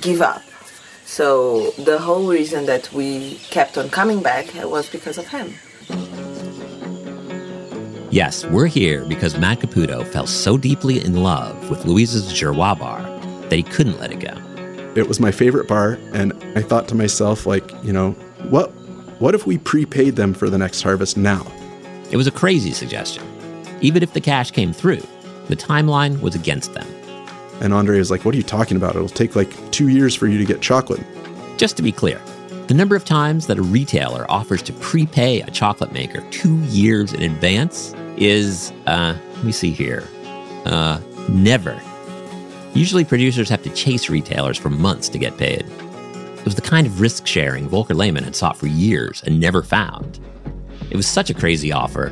give 0.00 0.22
up. 0.22 0.42
So 1.04 1.70
the 1.72 1.98
whole 1.98 2.28
reason 2.28 2.66
that 2.66 2.92
we 2.92 3.36
kept 3.50 3.78
on 3.78 3.88
coming 3.88 4.22
back 4.22 4.46
was 4.54 4.88
because 4.88 5.18
of 5.18 5.26
him. 5.28 5.54
Yes, 8.10 8.46
we're 8.46 8.66
here 8.66 9.04
because 9.04 9.36
Matt 9.38 9.60
Caputo 9.60 10.06
fell 10.06 10.26
so 10.26 10.56
deeply 10.56 11.04
in 11.04 11.22
love 11.22 11.68
with 11.68 11.84
Luisa's 11.84 12.32
Juruá 12.32 12.78
bar 12.78 13.02
that 13.48 13.56
he 13.56 13.62
couldn't 13.62 13.98
let 14.00 14.12
it 14.12 14.20
go. 14.20 14.34
It 14.94 15.06
was 15.06 15.20
my 15.20 15.30
favorite 15.30 15.68
bar, 15.68 15.98
and 16.12 16.32
I 16.56 16.62
thought 16.62 16.88
to 16.88 16.94
myself, 16.94 17.46
like, 17.46 17.70
you 17.84 17.92
know, 17.92 18.12
what 18.48 18.72
what 19.18 19.34
if 19.34 19.46
we 19.46 19.58
prepaid 19.58 20.16
them 20.16 20.32
for 20.32 20.48
the 20.48 20.58
next 20.58 20.82
harvest 20.82 21.16
now? 21.16 21.46
It 22.10 22.16
was 22.16 22.26
a 22.26 22.30
crazy 22.30 22.72
suggestion. 22.72 23.24
Even 23.80 24.02
if 24.02 24.12
the 24.12 24.20
cash 24.20 24.50
came 24.50 24.72
through, 24.72 25.02
the 25.48 25.56
timeline 25.56 26.20
was 26.20 26.34
against 26.34 26.74
them. 26.74 26.86
And 27.60 27.74
Andre 27.74 27.98
was 27.98 28.10
like, 28.10 28.24
What 28.24 28.34
are 28.34 28.36
you 28.36 28.44
talking 28.44 28.76
about? 28.76 28.94
It'll 28.94 29.08
take 29.08 29.34
like 29.34 29.70
two 29.72 29.88
years 29.88 30.14
for 30.14 30.26
you 30.26 30.38
to 30.38 30.44
get 30.44 30.60
chocolate. 30.60 31.04
Just 31.56 31.76
to 31.78 31.82
be 31.82 31.90
clear, 31.90 32.20
the 32.68 32.74
number 32.74 32.94
of 32.94 33.04
times 33.04 33.46
that 33.48 33.58
a 33.58 33.62
retailer 33.62 34.30
offers 34.30 34.62
to 34.62 34.72
prepay 34.74 35.40
a 35.40 35.50
chocolate 35.50 35.90
maker 35.90 36.20
two 36.30 36.58
years 36.64 37.12
in 37.12 37.22
advance 37.22 37.94
is, 38.16 38.72
uh, 38.86 39.16
let 39.34 39.44
me 39.44 39.52
see 39.52 39.70
here, 39.70 40.06
uh, 40.66 41.00
never. 41.28 41.80
Usually 42.74 43.04
producers 43.04 43.48
have 43.48 43.62
to 43.62 43.70
chase 43.70 44.08
retailers 44.08 44.58
for 44.58 44.70
months 44.70 45.08
to 45.08 45.18
get 45.18 45.36
paid. 45.38 45.64
It 46.48 46.56
was 46.56 46.62
the 46.62 46.62
kind 46.62 46.86
of 46.86 47.02
risk 47.02 47.26
sharing 47.26 47.68
Volker 47.68 47.92
Lehmann 47.92 48.24
had 48.24 48.34
sought 48.34 48.56
for 48.56 48.68
years 48.68 49.22
and 49.26 49.38
never 49.38 49.62
found. 49.62 50.18
It 50.90 50.96
was 50.96 51.06
such 51.06 51.28
a 51.28 51.34
crazy 51.34 51.72
offer, 51.72 52.10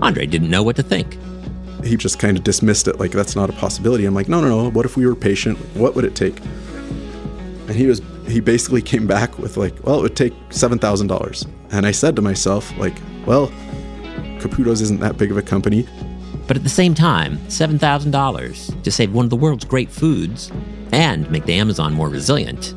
Andre 0.00 0.24
didn't 0.24 0.50
know 0.50 0.62
what 0.62 0.76
to 0.76 0.84
think. 0.84 1.18
He 1.82 1.96
just 1.96 2.20
kind 2.20 2.36
of 2.36 2.44
dismissed 2.44 2.86
it 2.86 3.00
like 3.00 3.10
that's 3.10 3.34
not 3.34 3.50
a 3.50 3.52
possibility. 3.54 4.04
I'm 4.04 4.14
like, 4.14 4.28
no, 4.28 4.40
no, 4.40 4.46
no. 4.46 4.70
What 4.70 4.86
if 4.86 4.96
we 4.96 5.04
were 5.04 5.16
patient? 5.16 5.58
What 5.74 5.96
would 5.96 6.04
it 6.04 6.14
take? 6.14 6.38
And 7.66 7.70
he 7.70 7.86
was 7.86 8.00
he 8.28 8.38
basically 8.38 8.82
came 8.82 9.08
back 9.08 9.36
with 9.40 9.56
like, 9.56 9.74
well, 9.84 9.98
it 9.98 10.02
would 10.02 10.14
take 10.14 10.32
seven 10.50 10.78
thousand 10.78 11.08
dollars. 11.08 11.44
And 11.72 11.84
I 11.84 11.90
said 11.90 12.14
to 12.14 12.22
myself, 12.22 12.72
like, 12.78 12.94
well, 13.26 13.48
Caputo's 14.38 14.80
isn't 14.80 15.00
that 15.00 15.18
big 15.18 15.32
of 15.32 15.36
a 15.38 15.42
company. 15.42 15.88
But 16.46 16.56
at 16.56 16.62
the 16.62 16.68
same 16.68 16.94
time, 16.94 17.38
$7,000 17.48 18.82
to 18.82 18.90
save 18.90 19.12
one 19.12 19.24
of 19.24 19.30
the 19.30 19.36
world's 19.36 19.64
great 19.64 19.90
foods 19.90 20.50
and 20.92 21.30
make 21.30 21.46
the 21.46 21.54
Amazon 21.54 21.94
more 21.94 22.08
resilient, 22.08 22.74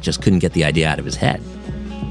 Matt 0.00 0.04
just 0.04 0.22
couldn't 0.22 0.38
get 0.38 0.54
the 0.54 0.64
idea 0.64 0.88
out 0.88 0.98
of 0.98 1.04
his 1.04 1.16
head. 1.16 1.42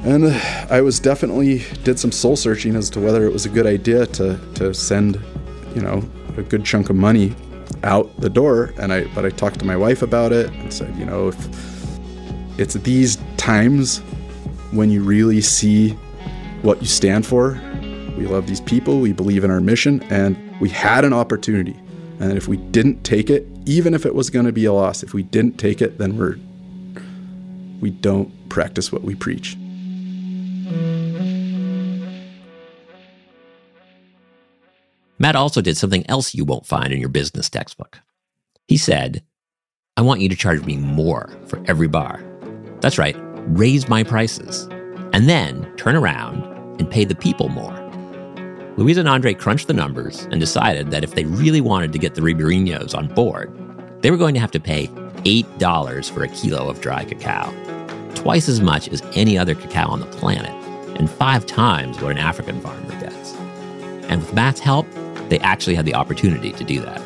And 0.06 0.26
uh, 0.26 0.68
I 0.70 0.82
was 0.82 1.00
definitely 1.00 1.64
did 1.84 2.00
some 2.00 2.12
soul 2.12 2.36
searching 2.36 2.76
as 2.76 2.90
to 2.92 3.00
whether 3.00 3.26
it 3.26 3.34
was 3.34 3.46
a 3.46 3.50
good 3.50 3.66
idea 3.66 4.06
to 4.06 4.38
to 4.56 4.74
send, 4.74 5.20
you 5.76 5.82
know, 5.82 6.04
a 6.38 6.44
good 6.44 6.64
chunk 6.64 6.90
of 6.90 6.96
money 6.96 7.36
out 7.84 8.16
the 8.22 8.30
door. 8.30 8.74
And 8.78 8.94
I 8.94 9.06
but 9.16 9.26
I 9.26 9.30
talked 9.30 9.60
to 9.60 9.66
my 9.66 9.76
wife 9.76 10.04
about 10.04 10.32
it 10.32 10.52
and 10.52 10.72
said, 10.72 10.96
you 10.98 11.06
know, 11.06 11.30
if 11.30 11.38
it's 12.60 12.76
these 12.76 13.18
times 13.38 14.00
when 14.72 14.92
you 14.92 15.04
really 15.04 15.42
see 15.42 15.98
what 16.62 16.82
you 16.82 16.88
stand 16.88 17.26
for. 17.26 17.60
We 18.18 18.28
love 18.28 18.48
these 18.48 18.62
people, 18.62 19.00
we 19.00 19.14
believe 19.14 19.46
in 19.46 19.52
our 19.52 19.62
mission, 19.62 20.04
and 20.10 20.38
we 20.60 20.70
had 20.70 21.06
an 21.06 21.14
opportunity. 21.14 21.76
And 22.20 22.38
if 22.38 22.50
we 22.50 22.58
didn't 22.58 23.04
take 23.04 23.30
it, 23.30 23.48
even 23.66 23.94
if 23.94 24.06
it 24.06 24.14
was 24.14 24.30
going 24.30 24.46
to 24.46 24.52
be 24.52 24.66
a 24.66 24.74
loss, 24.74 25.04
if 25.04 25.14
we 25.14 25.24
didn't 25.24 25.58
take 25.58 25.82
it, 25.82 25.98
then 25.98 26.18
we're 26.18 26.38
we 27.82 27.90
don't 27.90 28.50
practice 28.50 28.92
what 28.92 29.04
we 29.04 29.16
preach. 29.16 29.56
Matt 35.22 35.36
also 35.36 35.62
did 35.62 35.78
something 35.78 36.10
else 36.10 36.34
you 36.34 36.46
won't 36.46 36.66
find 36.66 36.94
in 36.94 37.00
your 37.00 37.10
business 37.10 37.50
textbook. 37.50 38.00
He 38.68 38.78
said, 38.78 39.24
I 39.98 40.02
want 40.02 40.22
you 40.22 40.30
to 40.30 40.36
charge 40.36 40.64
me 40.64 40.78
more 40.78 41.30
for 41.48 41.62
every 41.68 41.88
bar. 41.88 42.24
That's 42.80 42.98
right, 42.98 43.18
raise 43.48 43.90
my 43.90 44.04
prices. 44.04 44.68
And 45.12 45.28
then 45.28 45.76
turn 45.76 45.96
around 45.96 46.44
and 46.80 46.90
pay 46.90 47.04
the 47.04 47.16
people 47.16 47.50
more. 47.50 47.78
Luisa 48.78 49.02
and 49.02 49.10
Andre 49.10 49.34
crunched 49.34 49.68
the 49.68 49.74
numbers 49.74 50.24
and 50.32 50.40
decided 50.40 50.92
that 50.92 51.04
if 51.04 51.16
they 51.16 51.26
really 51.26 51.60
wanted 51.60 51.92
to 51.92 52.00
get 52.00 52.16
the 52.16 52.22
Ribeirinhos 52.22 52.96
on 52.96 53.08
board, 53.10 53.54
they 54.02 54.10
were 54.10 54.16
going 54.16 54.34
to 54.36 54.40
have 54.40 54.52
to 54.52 54.60
pay 54.60 54.88
$8 55.24 56.12
for 56.12 56.24
a 56.24 56.28
kilo 56.28 56.70
of 56.70 56.82
dry 56.82 57.06
cacao, 57.06 57.54
twice 58.16 58.50
as 58.50 58.62
much 58.62 58.88
as 58.90 59.02
any 59.14 59.38
other 59.38 59.56
cacao 59.56 59.88
on 59.88 60.00
the 60.00 60.06
planet, 60.08 60.52
and 60.98 61.10
five 61.10 61.46
times 61.46 62.02
what 62.02 62.12
an 62.12 62.18
African 62.18 62.60
farmer 62.62 63.00
gets. 63.00 63.34
And 64.10 64.22
with 64.22 64.34
Matt's 64.34 64.60
help, 64.60 64.86
they 65.30 65.40
actually 65.40 65.76
had 65.76 65.86
the 65.86 65.96
opportunity 65.96 66.52
to 66.54 66.64
do 66.64 66.82
that. 66.82 67.02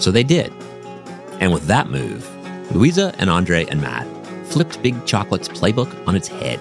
So 0.00 0.10
they 0.10 0.22
did. 0.22 0.52
And 1.40 1.52
with 1.52 1.66
that 1.66 1.88
move, 1.88 2.28
Luisa 2.74 3.14
and 3.18 3.30
Andre 3.30 3.64
and 3.66 3.80
Matt 3.80 4.06
flipped 4.46 4.82
Big 4.82 5.06
Chocolate's 5.06 5.48
playbook 5.48 6.06
on 6.06 6.14
its 6.14 6.28
head. 6.28 6.60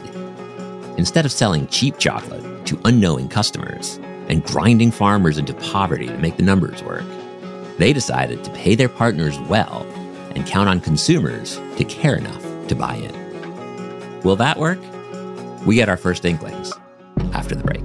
Instead 0.98 1.26
of 1.26 1.32
selling 1.32 1.68
cheap 1.68 1.98
chocolate 1.98 2.66
to 2.66 2.80
unknowing 2.86 3.28
customers 3.28 4.00
and 4.30 4.44
grinding 4.44 4.92
farmers 4.92 5.38
into 5.38 5.54
poverty 5.56 6.08
to 6.08 6.18
make 6.18 6.38
the 6.38 6.44
numbers 6.44 6.82
work, 6.84 7.04
They 7.78 7.92
decided 7.92 8.44
to 8.44 8.52
pay 8.52 8.76
their 8.76 8.88
partners 8.88 9.38
well 9.50 9.86
and 10.36 10.46
count 10.46 10.70
on 10.70 10.80
consumers 10.80 11.60
to 11.78 11.86
care 11.86 12.16
enough 12.16 12.68
to 12.68 12.76
buy 12.76 12.96
in. 12.96 14.22
Will 14.22 14.36
that 14.36 14.60
work? 14.60 14.80
We 15.66 15.76
get 15.76 15.90
our 15.90 15.98
first 15.98 16.26
inklings 16.26 16.74
after 17.34 17.56
the 17.56 17.64
break. 17.64 17.84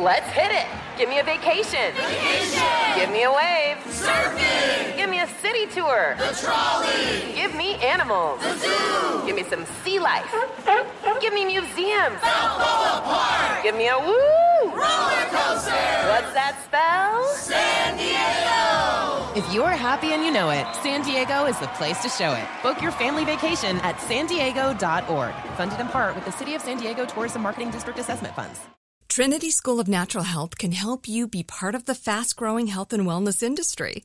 Let's 0.00 0.30
hit 0.30 0.52
it. 0.52 0.66
Give 0.96 1.08
me 1.08 1.18
a 1.18 1.24
vacation. 1.24 1.92
Vacation. 1.94 2.62
Give 2.94 3.10
me 3.10 3.24
a 3.24 3.32
wave. 3.32 3.78
Surfing. 3.86 4.96
Give 4.96 5.07
city 5.48 5.66
tour. 5.74 6.14
The 6.18 6.36
trolley. 6.42 7.32
Give 7.34 7.54
me 7.54 7.74
animals. 7.76 8.40
The 8.42 8.58
zoo. 8.58 9.26
Give 9.26 9.36
me 9.36 9.44
some 9.44 9.64
sea 9.82 9.98
life. 9.98 10.30
Give 11.20 11.32
me 11.32 11.44
museums. 11.44 12.20
Balboa 12.20 13.02
Park. 13.04 13.62
Give 13.62 13.76
me 13.76 13.88
a 13.88 13.98
woo. 13.98 14.70
Roller 14.70 15.24
coaster. 15.32 15.86
What's 16.10 16.32
that 16.34 16.54
spell? 16.64 17.24
San 17.34 17.96
Diego. 17.96 19.38
If 19.38 19.54
you're 19.54 19.70
happy 19.70 20.12
and 20.12 20.24
you 20.24 20.30
know 20.30 20.50
it, 20.50 20.66
San 20.82 21.02
Diego 21.02 21.46
is 21.46 21.58
the 21.58 21.68
place 21.68 22.02
to 22.02 22.08
show 22.08 22.32
it. 22.32 22.46
Book 22.62 22.82
your 22.82 22.92
family 22.92 23.24
vacation 23.24 23.78
at 23.78 24.00
san 24.00 24.26
diego.org. 24.26 25.34
Funded 25.56 25.80
in 25.80 25.88
part 25.88 26.14
with 26.14 26.24
the 26.24 26.32
City 26.32 26.54
of 26.54 26.62
San 26.62 26.78
Diego 26.78 27.06
Tourism 27.06 27.42
Marketing 27.42 27.70
District 27.70 27.98
Assessment 27.98 28.34
Funds. 28.34 28.60
Trinity 29.08 29.50
School 29.50 29.80
of 29.80 29.88
Natural 29.88 30.24
Health 30.24 30.58
can 30.58 30.72
help 30.72 31.08
you 31.08 31.26
be 31.26 31.42
part 31.42 31.74
of 31.74 31.86
the 31.86 31.94
fast 31.94 32.36
growing 32.36 32.66
health 32.66 32.92
and 32.92 33.04
wellness 33.04 33.42
industry. 33.42 34.04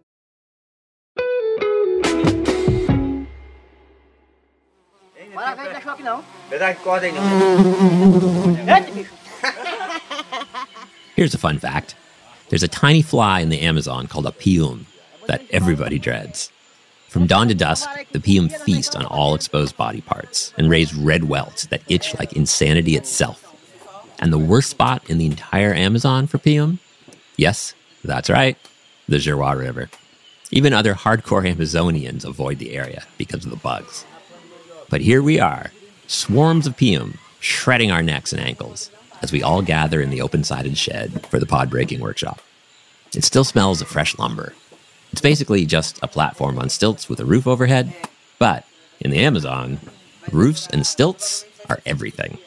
Here's 11.15 11.33
a 11.33 11.37
fun 11.37 11.57
fact 11.59 11.95
there's 12.49 12.63
a 12.63 12.67
tiny 12.67 13.01
fly 13.01 13.39
in 13.39 13.49
the 13.49 13.61
Amazon 13.61 14.07
called 14.07 14.27
a 14.27 14.31
pium 14.31 14.85
that 15.27 15.41
everybody 15.51 15.97
dreads. 15.97 16.51
From 17.07 17.25
dawn 17.27 17.47
to 17.47 17.55
dusk, 17.55 17.89
the 18.11 18.19
pium 18.19 18.49
feast 18.49 18.95
on 18.95 19.05
all 19.05 19.35
exposed 19.35 19.75
body 19.77 20.01
parts 20.01 20.53
and 20.57 20.69
raise 20.69 20.93
red 20.93 21.25
welts 21.25 21.65
that 21.67 21.81
itch 21.89 22.17
like 22.19 22.33
insanity 22.33 22.95
itself. 22.95 23.47
And 24.19 24.31
the 24.31 24.37
worst 24.37 24.69
spot 24.69 25.09
in 25.09 25.17
the 25.17 25.25
entire 25.25 25.73
Amazon 25.73 26.27
for 26.27 26.37
pium? 26.37 26.79
Yes, 27.35 27.73
that's 28.03 28.29
right, 28.29 28.57
the 29.07 29.17
Juruá 29.17 29.57
River. 29.57 29.89
Even 30.51 30.73
other 30.73 30.93
hardcore 30.93 31.49
Amazonians 31.49 32.25
avoid 32.25 32.59
the 32.59 32.75
area 32.75 33.03
because 33.17 33.43
of 33.43 33.49
the 33.49 33.57
bugs. 33.57 34.05
But 34.91 34.99
here 34.99 35.23
we 35.23 35.39
are, 35.39 35.71
swarms 36.07 36.67
of 36.67 36.75
pium 36.75 37.17
shredding 37.39 37.91
our 37.91 38.03
necks 38.03 38.33
and 38.33 38.41
ankles 38.41 38.91
as 39.21 39.31
we 39.31 39.41
all 39.41 39.61
gather 39.61 40.01
in 40.01 40.09
the 40.09 40.21
open 40.21 40.43
sided 40.43 40.77
shed 40.77 41.25
for 41.27 41.39
the 41.39 41.45
pod 41.45 41.69
breaking 41.69 42.01
workshop. 42.01 42.41
It 43.15 43.23
still 43.23 43.45
smells 43.45 43.79
of 43.81 43.87
fresh 43.87 44.17
lumber. 44.17 44.53
It's 45.13 45.21
basically 45.21 45.65
just 45.65 45.97
a 46.03 46.09
platform 46.09 46.59
on 46.59 46.67
stilts 46.67 47.07
with 47.07 47.21
a 47.21 47.25
roof 47.25 47.47
overhead, 47.47 47.93
but 48.37 48.65
in 48.99 49.11
the 49.11 49.19
Amazon, 49.19 49.79
roofs 50.29 50.67
and 50.67 50.85
stilts 50.85 51.45
are 51.69 51.79
everything. 51.85 52.37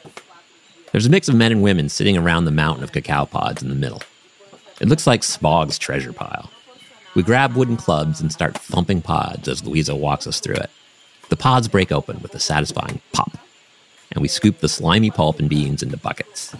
There's 0.91 1.07
a 1.07 1.09
mix 1.09 1.27
of 1.27 1.35
men 1.35 1.51
and 1.51 1.63
women 1.63 1.89
sitting 1.89 2.15
around 2.15 2.45
the 2.45 2.51
mountain 2.51 2.83
of 2.83 2.91
cacao 2.91 3.25
pods 3.25 3.63
in 3.63 3.69
the 3.69 3.75
middle. 3.75 4.03
It 4.79 4.87
looks 4.87 5.07
like 5.07 5.23
Smaug's 5.23 5.79
treasure 5.79 6.13
pile. 6.13 6.51
We 7.15 7.23
grab 7.23 7.55
wooden 7.55 7.75
clubs 7.75 8.21
and 8.21 8.31
start 8.31 8.55
thumping 8.55 9.01
pods 9.01 9.47
as 9.47 9.65
Luisa 9.65 9.95
walks 9.95 10.27
us 10.27 10.39
through 10.39 10.57
it. 10.57 10.69
The 11.29 11.35
pods 11.35 11.67
break 11.67 11.91
open 11.91 12.19
with 12.21 12.35
a 12.35 12.39
satisfying 12.39 13.01
pop, 13.13 13.37
and 14.11 14.21
we 14.21 14.27
scoop 14.27 14.59
the 14.59 14.69
slimy 14.69 15.11
pulp 15.11 15.39
and 15.39 15.49
beans 15.49 15.81
into 15.81 15.97
buckets. 15.97 16.53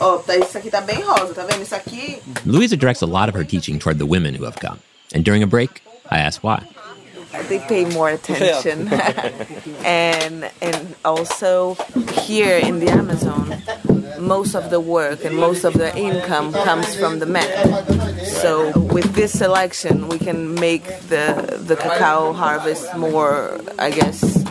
Ó, 0.00 0.18
tá, 0.18 0.36
isso 0.36 0.58
aqui 0.58 0.70
tá 0.70 0.80
bem 0.80 1.00
rosa, 1.02 1.32
tá 1.32 1.44
vendo? 1.44 1.62
Isso 1.62 1.74
aqui 1.74 2.20
Luisa 2.44 2.76
directs 2.76 3.02
a 3.02 3.06
lot 3.06 3.28
of 3.28 3.34
her 3.36 3.44
teaching 3.44 3.78
toward 3.78 3.98
the 3.98 4.06
women 4.06 4.34
who 4.34 4.44
have 4.44 4.58
come, 4.58 4.78
and 5.14 5.24
during 5.24 5.42
a 5.42 5.46
break, 5.46 5.82
I 6.10 6.18
ask 6.18 6.42
why. 6.42 6.66
they 7.48 7.58
pay 7.60 7.84
more 7.86 8.10
attention 8.10 8.88
and 9.84 10.50
and 10.60 10.94
also 11.04 11.74
here 12.22 12.58
in 12.58 12.78
the 12.78 12.88
amazon 12.88 13.56
most 14.22 14.54
of 14.54 14.70
the 14.70 14.80
work 14.80 15.24
and 15.24 15.36
most 15.36 15.64
of 15.64 15.74
the 15.74 15.96
income 15.96 16.52
comes 16.52 16.94
from 16.94 17.18
the 17.18 17.26
men 17.26 17.50
so 18.24 18.76
with 18.94 19.14
this 19.14 19.36
selection 19.36 20.08
we 20.08 20.18
can 20.18 20.54
make 20.54 20.84
the 21.08 21.58
the 21.66 21.76
cacao 21.76 22.32
harvest 22.32 22.94
more 22.96 23.60
i 23.78 23.90
guess 23.90 24.44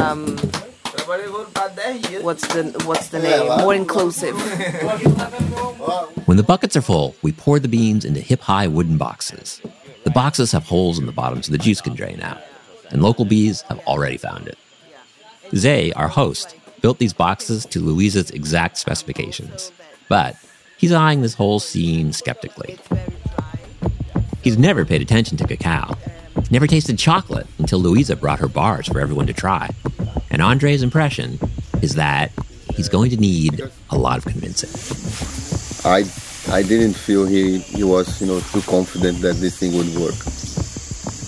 um, 0.00 0.36
what's 2.22 2.46
the 2.48 2.62
what's 2.86 3.08
the 3.08 3.18
name 3.18 3.46
more 3.60 3.74
inclusive 3.74 4.36
When 6.26 6.36
the 6.36 6.42
buckets 6.44 6.76
are 6.76 6.82
full, 6.82 7.14
we 7.20 7.32
pour 7.32 7.58
the 7.58 7.68
beans 7.68 8.04
into 8.04 8.20
hip 8.20 8.40
high 8.40 8.66
wooden 8.68 8.96
boxes. 8.96 9.60
The 10.04 10.10
boxes 10.10 10.52
have 10.52 10.64
holes 10.64 10.98
in 10.98 11.06
the 11.06 11.12
bottom 11.12 11.42
so 11.42 11.52
the 11.52 11.58
juice 11.58 11.80
can 11.80 11.94
drain 11.94 12.22
out, 12.22 12.40
and 12.90 13.02
local 13.02 13.24
bees 13.24 13.62
have 13.62 13.78
already 13.80 14.16
found 14.16 14.46
it. 14.46 14.56
Zay, 15.54 15.92
our 15.92 16.08
host, 16.08 16.56
built 16.82 16.98
these 16.98 17.12
boxes 17.14 17.64
to 17.66 17.80
Luisa's 17.80 18.30
exact 18.30 18.76
specifications, 18.76 19.72
but 20.08 20.36
he's 20.76 20.92
eyeing 20.92 21.22
this 21.22 21.34
whole 21.34 21.60
scene 21.60 22.12
skeptically. 22.12 22.78
He's 24.42 24.58
never 24.58 24.84
paid 24.84 25.00
attention 25.00 25.38
to 25.38 25.46
cacao, 25.46 25.96
never 26.50 26.66
tasted 26.66 26.98
chocolate 26.98 27.46
until 27.58 27.78
Luisa 27.78 28.16
brought 28.16 28.40
her 28.40 28.48
bars 28.48 28.88
for 28.88 29.00
everyone 29.00 29.28
to 29.28 29.32
try. 29.32 29.70
And 30.30 30.42
Andre's 30.42 30.82
impression 30.82 31.38
is 31.80 31.94
that 31.94 32.32
he's 32.74 32.88
going 32.88 33.10
to 33.10 33.16
need 33.16 33.62
a 33.90 33.96
lot 33.96 34.18
of 34.18 34.24
convincing. 34.24 34.70
I 35.84 36.04
I 36.50 36.62
didn't 36.62 36.94
feel 36.94 37.24
he, 37.24 37.58
he 37.58 37.84
was, 37.84 38.20
you 38.20 38.26
know, 38.26 38.40
too 38.52 38.60
confident 38.62 39.20
that 39.20 39.36
this 39.36 39.58
thing 39.58 39.72
would 39.76 39.94
work. 39.94 40.18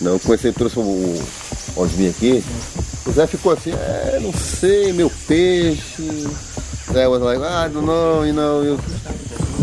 Não, 0.03 0.19
comecei, 0.19 0.53
trouxe 0.53 0.77
o, 0.77 1.85
aqui, 1.85 2.43
o 3.07 3.11
Zé 3.13 3.27
ficou 3.27 3.53
assim, 3.53 3.73
é, 3.73 4.19
não 4.21 4.33
sei, 4.33 4.93
meu 4.93 5.11
peixe. 5.11 6.03
Zé 6.93 7.07
was 7.09 7.23
like, 7.23 7.41
I 7.43 7.69
don't 7.69 7.87
know, 7.87 8.25
you 8.25 8.33
know, 8.33 8.63
you, 8.63 8.79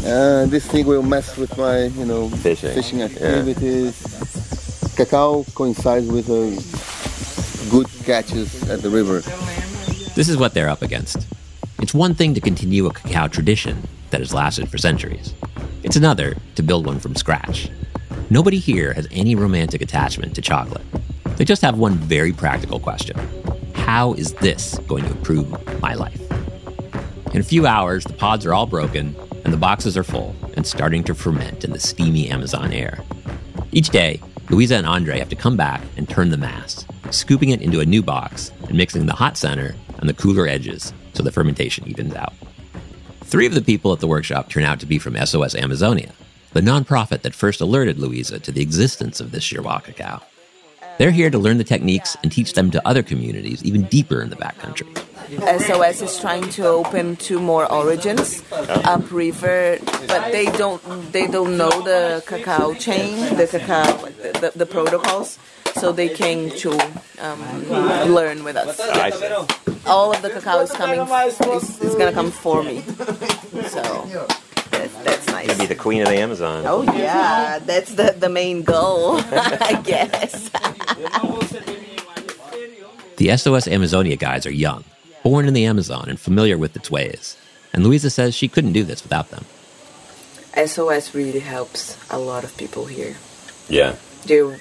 uh, 0.06 0.46
this 0.48 0.66
thing 0.66 0.86
will 0.86 1.04
mess 1.04 1.38
with 1.38 1.56
my, 1.58 1.86
you 1.98 2.06
know, 2.06 2.30
Fishing. 2.30 3.02
activities. 3.02 3.94
Cacao 4.96 5.44
coincides 5.56 6.08
with 6.08 6.30
a 6.30 7.72
good 7.72 7.88
catches 8.06 8.70
at 8.70 8.82
the 8.82 8.90
river. 8.90 9.22
This 10.16 10.28
is 10.30 10.38
what 10.38 10.54
they're 10.54 10.70
up 10.70 10.82
against. 10.82 11.26
It's 11.82 11.94
one 11.94 12.14
thing 12.14 12.34
to 12.36 12.42
continue 12.42 12.86
a 12.86 12.94
cacao 12.94 13.28
tradition 13.28 13.88
that 14.12 14.20
has 14.20 14.34
lasted 14.34 14.70
for 14.70 14.78
centuries. 14.78 15.34
It's 15.84 15.96
another 15.96 16.36
to 16.56 16.62
build 16.64 16.86
one 16.86 17.00
from 17.00 17.16
scratch. 17.16 17.70
Nobody 18.30 18.60
here 18.60 18.94
has 18.94 19.08
any 19.12 19.36
romantic 19.36 19.82
attachment 19.82 20.36
to 20.36 20.42
chocolate. 20.42 20.86
They 21.42 21.46
just 21.46 21.64
have 21.64 21.80
one 21.80 21.96
very 21.96 22.34
practical 22.34 22.80
question 22.80 23.18
How 23.74 24.14
is 24.14 24.32
this 24.34 24.78
going 24.88 25.06
to 25.06 25.10
improve 25.10 25.82
my 25.82 25.96
life? 25.96 26.22
In 27.34 27.42
a 27.42 27.44
few 27.44 27.66
hours, 27.66 28.04
the 28.04 28.14
pods 28.14 28.46
are 28.46 28.54
all 28.54 28.68
broken 28.68 29.16
and 29.44 29.52
the 29.52 29.58
boxes 29.58 29.98
are 29.98 30.04
full 30.04 30.36
and 30.56 30.68
starting 30.68 31.04
to 31.06 31.16
ferment 31.16 31.64
in 31.64 31.72
the 31.72 31.80
steamy 31.80 32.30
Amazon 32.30 32.72
air. 32.72 33.00
Each 33.72 33.90
day, 33.90 34.22
Luisa 34.52 34.76
and 34.76 34.86
Andre 34.86 35.18
have 35.18 35.30
to 35.30 35.36
come 35.36 35.58
back 35.58 35.82
and 35.98 36.08
turn 36.08 36.30
the 36.30 36.38
mass, 36.38 36.86
scooping 37.10 37.50
it 37.50 37.64
into 37.64 37.80
a 37.80 37.88
new 37.88 38.04
box 38.04 38.52
and 38.68 38.78
mixing 38.78 39.08
the 39.08 39.14
hot 39.14 39.36
center 39.36 39.74
and 39.98 40.08
the 40.08 40.14
cooler 40.14 40.46
edges 40.48 40.94
so 41.16 41.24
the 41.24 41.32
fermentation 41.32 41.88
evens 41.88 42.14
out. 42.14 42.36
Three 43.22 43.48
of 43.48 43.56
the 43.56 43.64
people 43.64 43.92
at 43.94 44.00
the 44.00 44.06
workshop 44.06 44.48
turn 44.48 44.64
out 44.64 44.80
to 44.82 44.86
be 44.86 45.00
from 45.00 45.18
SOS 45.18 45.56
Amazonia, 45.56 46.12
the 46.54 46.62
nonprofit 46.62 47.24
that 47.24 47.34
first 47.34 47.62
alerted 47.62 47.98
Luisa 47.98 48.40
to 48.42 48.52
the 48.52 48.62
existence 48.62 49.20
of 49.20 49.32
this 49.32 49.52
Juruá 49.52 49.84
cacao. 49.84 50.22
They're 50.98 51.12
here 51.12 51.30
to 51.30 51.38
learn 51.40 51.58
the 51.58 51.64
techniques 51.64 52.16
and 52.24 52.32
teach 52.32 52.54
them 52.54 52.72
to 52.72 52.88
other 52.88 53.04
communities 53.04 53.64
even 53.64 53.84
deeper 53.84 54.22
in 54.22 54.30
the 54.30 54.36
backcountry. 54.36 54.88
SOS 55.40 56.02
is 56.02 56.20
trying 56.20 56.50
to 56.50 56.68
open 56.68 57.16
two 57.16 57.40
more 57.40 57.72
origins 57.72 58.44
upriver, 58.52 59.78
but 60.08 60.32
they 60.32 60.46
don't 60.58 60.82
they 61.12 61.26
don't 61.28 61.58
know 61.58 61.70
the 61.70 62.22
cacao 62.26 62.74
chain, 62.74 63.38
the 63.38 63.48
cacao 63.48 64.08
the, 64.08 64.52
the, 64.52 64.52
the 64.58 64.66
protocols, 64.66 65.40
so 65.76 65.94
they 65.94 66.10
came 66.10 66.50
to 66.50 66.72
um, 67.20 67.70
learn 68.14 68.44
with 68.44 68.58
us. 68.58 68.80
I 68.80 69.10
see. 69.12 69.28
All 69.86 70.12
of 70.14 70.22
the 70.22 70.30
cacao 70.30 70.60
is 70.60 70.72
coming 70.72 71.00
is, 71.00 71.82
is 71.82 71.96
gonna 71.96 72.12
come 72.12 72.32
for 72.32 72.62
me, 72.62 72.82
so 73.68 74.28
that's, 74.72 74.96
that's 75.04 75.28
nice. 75.28 75.48
You'd 75.48 75.60
be 75.60 75.66
the 75.68 75.76
queen 75.76 76.02
of 76.02 76.08
the 76.08 76.18
Amazon. 76.18 76.64
Oh 76.66 76.84
yeah, 76.84 77.60
that's 77.60 77.94
the 77.94 78.16
the 78.18 78.30
main 78.30 78.64
goal, 78.64 79.18
I 79.32 79.82
guess. 79.84 80.50
The 83.18 83.38
SOS 83.38 83.68
Amazonia 83.68 84.16
guys 84.16 84.46
are 84.46 84.52
young, 84.52 84.84
born 85.24 85.48
in 85.48 85.54
the 85.54 85.66
Amazon 85.66 86.06
and 86.10 86.20
familiar 86.20 86.58
with 86.58 86.76
its 86.76 86.90
ways. 86.90 87.38
And 87.74 87.84
Luisa 87.84 88.10
says 88.10 88.34
she 88.36 88.48
couldn't 88.48 88.74
do 88.74 88.84
this 88.84 89.04
without 89.04 89.30
them. 89.30 89.46
SOS 90.56 91.14
really 91.16 91.40
helps 91.40 91.98
a 92.10 92.18
lot 92.18 92.44
of 92.44 92.58
people 92.58 92.86
here. 92.86 93.16
Yeah. 93.70 93.96
They're 94.26 94.60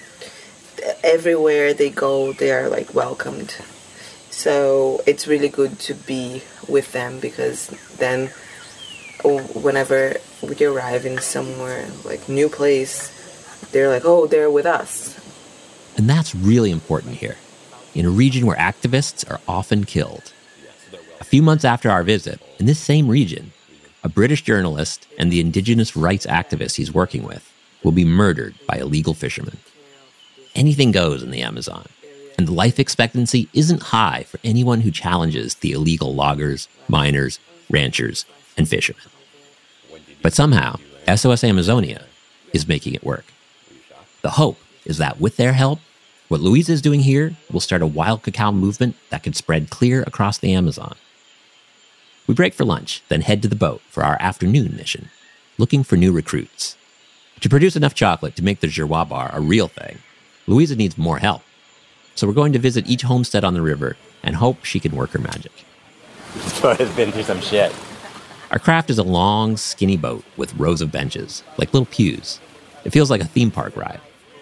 everywhere 1.02 1.74
they 1.74 1.90
go, 1.90 2.32
they 2.32 2.52
are 2.52 2.68
like 2.68 2.94
welcomed. 2.94 3.56
So 4.30 5.02
it's 5.06 5.26
really 5.26 5.48
good 5.48 5.78
to 5.80 5.94
be 5.94 6.42
with 6.68 6.92
them 6.92 7.20
because 7.20 7.68
then 7.98 8.30
Oh, 9.24 9.40
whenever 9.60 10.16
we 10.42 10.64
arrive 10.64 11.04
in 11.04 11.18
somewhere 11.18 11.86
like 12.04 12.28
new 12.28 12.48
place, 12.48 13.10
they're 13.72 13.88
like, 13.88 14.04
oh, 14.04 14.26
they're 14.26 14.50
with 14.50 14.66
us. 14.66 15.18
And 15.96 16.08
that's 16.08 16.34
really 16.34 16.70
important 16.70 17.16
here, 17.16 17.36
in 17.94 18.06
a 18.06 18.10
region 18.10 18.46
where 18.46 18.56
activists 18.56 19.28
are 19.30 19.40
often 19.46 19.84
killed. 19.84 20.32
A 21.20 21.24
few 21.24 21.42
months 21.42 21.64
after 21.64 21.90
our 21.90 22.02
visit, 22.02 22.40
in 22.58 22.66
this 22.66 22.78
same 22.78 23.08
region, 23.08 23.52
a 24.02 24.08
British 24.08 24.42
journalist 24.42 25.06
and 25.18 25.30
the 25.30 25.40
indigenous 25.40 25.94
rights 25.94 26.24
activist 26.26 26.76
he's 26.76 26.94
working 26.94 27.22
with 27.22 27.52
will 27.84 27.92
be 27.92 28.04
murdered 28.04 28.54
by 28.66 28.76
illegal 28.76 29.12
fishermen. 29.12 29.58
Anything 30.54 30.92
goes 30.92 31.22
in 31.22 31.30
the 31.30 31.42
Amazon, 31.42 31.86
and 32.38 32.48
the 32.48 32.52
life 32.52 32.78
expectancy 32.78 33.48
isn't 33.52 33.82
high 33.82 34.22
for 34.22 34.40
anyone 34.42 34.80
who 34.80 34.90
challenges 34.90 35.56
the 35.56 35.72
illegal 35.72 36.14
loggers, 36.14 36.68
miners, 36.88 37.38
ranchers, 37.68 38.24
and 38.60 38.68
fishermen. 38.68 39.02
But 40.22 40.34
somehow, 40.34 40.78
SOS 41.08 41.42
Amazonia 41.42 42.04
is 42.52 42.68
making 42.68 42.94
it 42.94 43.02
work. 43.02 43.24
The 44.20 44.30
hope 44.30 44.58
is 44.84 44.98
that 44.98 45.18
with 45.18 45.38
their 45.38 45.54
help, 45.54 45.80
what 46.28 46.42
Luisa 46.42 46.72
is 46.72 46.82
doing 46.82 47.00
here 47.00 47.34
will 47.50 47.60
start 47.60 47.80
a 47.80 47.86
wild 47.86 48.22
cacao 48.22 48.52
movement 48.52 48.96
that 49.08 49.22
could 49.22 49.34
spread 49.34 49.70
clear 49.70 50.02
across 50.02 50.36
the 50.36 50.52
Amazon. 50.52 50.94
We 52.26 52.34
break 52.34 52.52
for 52.52 52.66
lunch, 52.66 53.02
then 53.08 53.22
head 53.22 53.40
to 53.42 53.48
the 53.48 53.56
boat 53.56 53.80
for 53.88 54.04
our 54.04 54.18
afternoon 54.20 54.76
mission, 54.76 55.08
looking 55.56 55.82
for 55.82 55.96
new 55.96 56.12
recruits. 56.12 56.76
To 57.40 57.48
produce 57.48 57.76
enough 57.76 57.94
chocolate 57.94 58.36
to 58.36 58.44
make 58.44 58.60
the 58.60 58.66
Juruá 58.66 59.08
bar 59.08 59.30
a 59.32 59.40
real 59.40 59.68
thing, 59.68 59.98
Luisa 60.46 60.76
needs 60.76 60.98
more 60.98 61.18
help. 61.18 61.42
So 62.14 62.26
we're 62.26 62.34
going 62.34 62.52
to 62.52 62.58
visit 62.58 62.86
each 62.86 63.02
homestead 63.02 63.42
on 63.42 63.54
the 63.54 63.62
river 63.62 63.96
and 64.22 64.36
hope 64.36 64.64
she 64.66 64.80
can 64.80 64.94
work 64.94 65.10
her 65.12 65.18
magic. 65.18 65.52
But 66.60 66.78
has 66.78 66.94
been 66.94 67.10
through 67.10 67.22
some 67.22 67.40
shit. 67.40 67.74
Our 68.50 68.58
craft 68.58 68.90
is 68.90 68.98
a 68.98 69.04
long, 69.04 69.56
skinny 69.56 69.96
boat 69.96 70.24
with 70.36 70.56
rows 70.56 70.80
of 70.80 70.90
benches, 70.90 71.44
like 71.56 71.72
little 71.72 71.86
pews. 71.86 72.40
It 72.84 72.90
feels 72.90 73.08
like 73.08 73.20
a 73.20 73.26
theme 73.26 73.52
park 73.52 73.76
ride, 73.76 74.00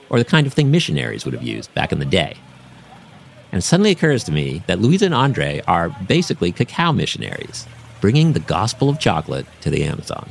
or 0.09 0.19
the 0.19 0.25
kind 0.25 0.47
of 0.47 0.55
thing 0.55 0.71
missionaries 0.71 1.27
would 1.27 1.35
have 1.35 1.43
used 1.43 1.75
back 1.75 1.93
in 1.93 1.99
the 1.99 2.07
day. 2.07 2.39
And 3.53 3.63
suddenly 3.63 3.91
occurs 3.91 4.25
to 4.25 4.33
me 4.33 4.63
that 4.67 4.79
Luisa 4.79 5.05
and 5.05 5.15
Andre 5.15 5.61
are 5.67 5.91
basically 6.07 6.53
cacao 6.53 6.93
missionaries, 6.93 7.67
bringing 8.01 8.33
the 8.33 8.41
gospel 8.41 8.89
of 8.89 8.99
chocolate 8.99 9.47
to 9.61 9.69
the 9.69 9.85
Amazon. 9.85 10.31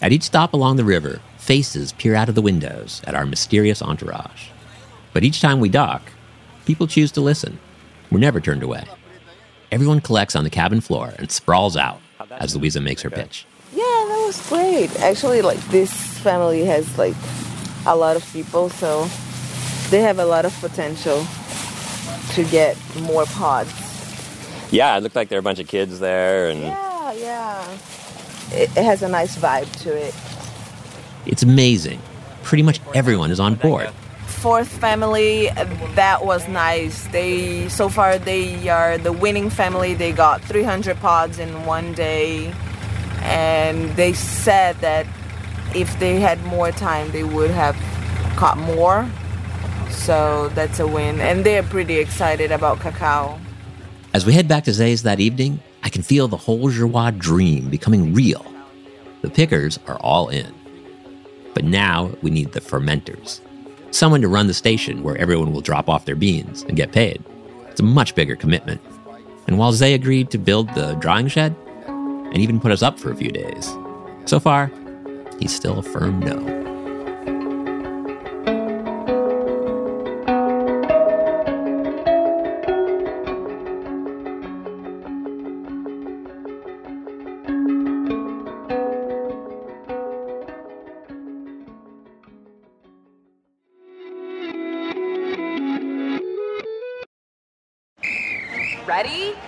At 0.00 0.12
each 0.12 0.22
stop 0.22 0.52
along 0.52 0.76
the 0.76 0.84
river, 0.84 1.20
faces 1.38 1.92
peer 1.92 2.14
out 2.14 2.28
of 2.28 2.36
the 2.36 2.42
windows 2.42 3.02
at 3.04 3.16
our 3.16 3.26
mysterious 3.26 3.82
entourage. 3.82 4.50
But 5.12 5.24
each 5.24 5.40
time 5.40 5.58
we 5.58 5.68
dock, 5.68 6.12
people 6.66 6.86
choose 6.86 7.10
to 7.12 7.20
listen. 7.20 7.58
We're 8.12 8.20
never 8.20 8.40
turned 8.40 8.62
away. 8.62 8.84
Everyone 9.72 10.00
collects 10.00 10.36
on 10.36 10.44
the 10.44 10.50
cabin 10.50 10.80
floor 10.80 11.14
and 11.18 11.32
sprawls 11.32 11.76
out 11.76 12.00
as 12.30 12.56
Luisa 12.56 12.80
makes 12.80 13.02
her 13.02 13.10
pitch. 13.10 13.46
Yeah, 13.72 13.82
that 13.82 14.24
was 14.26 14.48
great. 14.48 14.94
Actually, 15.00 15.42
like 15.42 15.58
this 15.68 15.92
family 16.18 16.64
has 16.64 16.96
like 16.98 17.14
a 17.86 17.96
lot 17.96 18.16
of 18.16 18.32
people, 18.32 18.70
so 18.70 19.08
they 19.90 20.00
have 20.00 20.18
a 20.18 20.26
lot 20.26 20.44
of 20.44 20.58
potential 20.60 21.26
to 22.32 22.44
get 22.44 22.76
more 23.02 23.24
pods. 23.26 23.72
Yeah, 24.72 24.96
it 24.96 25.02
looked 25.02 25.14
like 25.16 25.28
there 25.28 25.36
were 25.36 25.40
a 25.40 25.42
bunch 25.42 25.58
of 25.60 25.68
kids 25.68 26.00
there, 26.00 26.48
and 26.48 26.60
Yeah, 26.60 27.12
yeah. 27.12 27.78
It, 28.52 28.70
it 28.76 28.84
has 28.84 29.02
a 29.02 29.08
nice 29.08 29.36
vibe 29.36 29.70
to 29.82 29.96
it. 29.96 30.14
It's 31.26 31.42
amazing. 31.42 32.00
Pretty 32.42 32.62
much 32.62 32.80
everyone 32.94 33.30
is 33.30 33.40
on 33.40 33.56
board. 33.56 33.90
Fourth 34.46 34.68
family, 34.68 35.48
that 35.96 36.24
was 36.24 36.46
nice. 36.46 37.08
They 37.08 37.68
so 37.68 37.88
far 37.88 38.16
they 38.16 38.68
are 38.68 38.96
the 38.96 39.10
winning 39.10 39.50
family. 39.50 39.92
They 39.92 40.12
got 40.12 40.40
300 40.40 41.00
pods 41.00 41.40
in 41.40 41.66
one 41.66 41.94
day, 41.94 42.54
and 43.22 43.90
they 43.96 44.12
said 44.12 44.76
that 44.82 45.04
if 45.74 45.98
they 45.98 46.20
had 46.20 46.40
more 46.44 46.70
time, 46.70 47.10
they 47.10 47.24
would 47.24 47.50
have 47.50 47.74
caught 48.36 48.56
more. 48.56 49.10
So 49.90 50.48
that's 50.50 50.78
a 50.78 50.86
win, 50.86 51.20
and 51.20 51.44
they're 51.44 51.64
pretty 51.64 51.96
excited 51.98 52.52
about 52.52 52.78
cacao. 52.78 53.40
As 54.14 54.24
we 54.24 54.32
head 54.32 54.46
back 54.46 54.62
to 54.66 54.72
Zay's 54.72 55.02
that 55.02 55.18
evening, 55.18 55.58
I 55.82 55.88
can 55.88 56.02
feel 56.02 56.28
the 56.28 56.36
whole 56.36 56.70
Juruá 56.70 57.18
dream 57.18 57.68
becoming 57.68 58.14
real. 58.14 58.46
The 59.22 59.28
pickers 59.28 59.80
are 59.88 59.98
all 59.98 60.28
in. 60.28 60.54
But 61.52 61.64
now 61.64 62.12
we 62.22 62.30
need 62.30 62.52
the 62.52 62.60
fermenters. 62.60 63.40
Someone 63.96 64.20
to 64.20 64.28
run 64.28 64.46
the 64.46 64.52
station 64.52 65.02
where 65.02 65.16
everyone 65.16 65.54
will 65.54 65.62
drop 65.62 65.88
off 65.88 66.04
their 66.04 66.14
beans 66.14 66.64
and 66.64 66.76
get 66.76 66.92
paid. 66.92 67.24
It's 67.70 67.80
a 67.80 67.82
much 67.82 68.14
bigger 68.14 68.36
commitment. 68.36 68.82
And 69.46 69.56
while 69.56 69.72
Zay 69.72 69.94
agreed 69.94 70.30
to 70.32 70.38
build 70.38 70.68
the 70.74 70.92
drying 70.96 71.28
shed 71.28 71.56
and 71.86 72.36
even 72.36 72.60
put 72.60 72.72
us 72.72 72.82
up 72.82 72.98
for 72.98 73.10
a 73.10 73.16
few 73.16 73.30
days, 73.30 73.74
so 74.26 74.38
far, 74.38 74.70
he's 75.40 75.56
still 75.56 75.78
a 75.78 75.82
firm 75.82 76.20
no. 76.20 76.65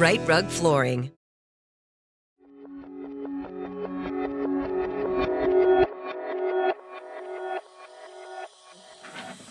Right 0.00 0.26
Rug 0.26 0.48
Flooring. 0.48 1.10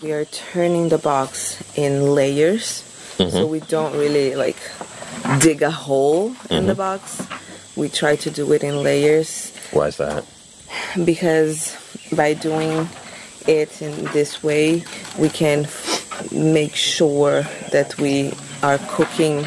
We 0.02 0.12
are 0.12 0.26
turning 0.26 0.90
the 0.90 0.98
box 0.98 1.62
in 1.78 2.16
layers, 2.16 2.66
so 2.66 3.26
mm-hmm. 3.26 3.52
we 3.52 3.60
don't 3.60 3.94
really 3.94 4.34
like 4.34 4.58
dig 5.38 5.62
a 5.62 5.70
hole 5.70 6.34
in 6.50 6.66
the 6.66 6.74
mm-hmm. 6.74 6.78
box. 6.78 7.22
We 7.76 7.88
try 7.88 8.16
to 8.16 8.32
do 8.32 8.52
it 8.52 8.64
in 8.64 8.82
layers 8.82 9.56
Why 9.70 9.90
is 9.90 9.98
that? 9.98 10.26
because 11.06 11.78
by 12.16 12.34
doing 12.34 12.90
it 13.46 13.84
in 13.84 14.06
this 14.14 14.42
way, 14.42 14.84
we 15.20 15.30
can 15.30 15.66
f- 15.66 16.32
make 16.32 16.74
sure 16.74 17.44
that 17.72 17.96
we 18.00 18.34
are 18.64 18.80
cooking 18.90 19.46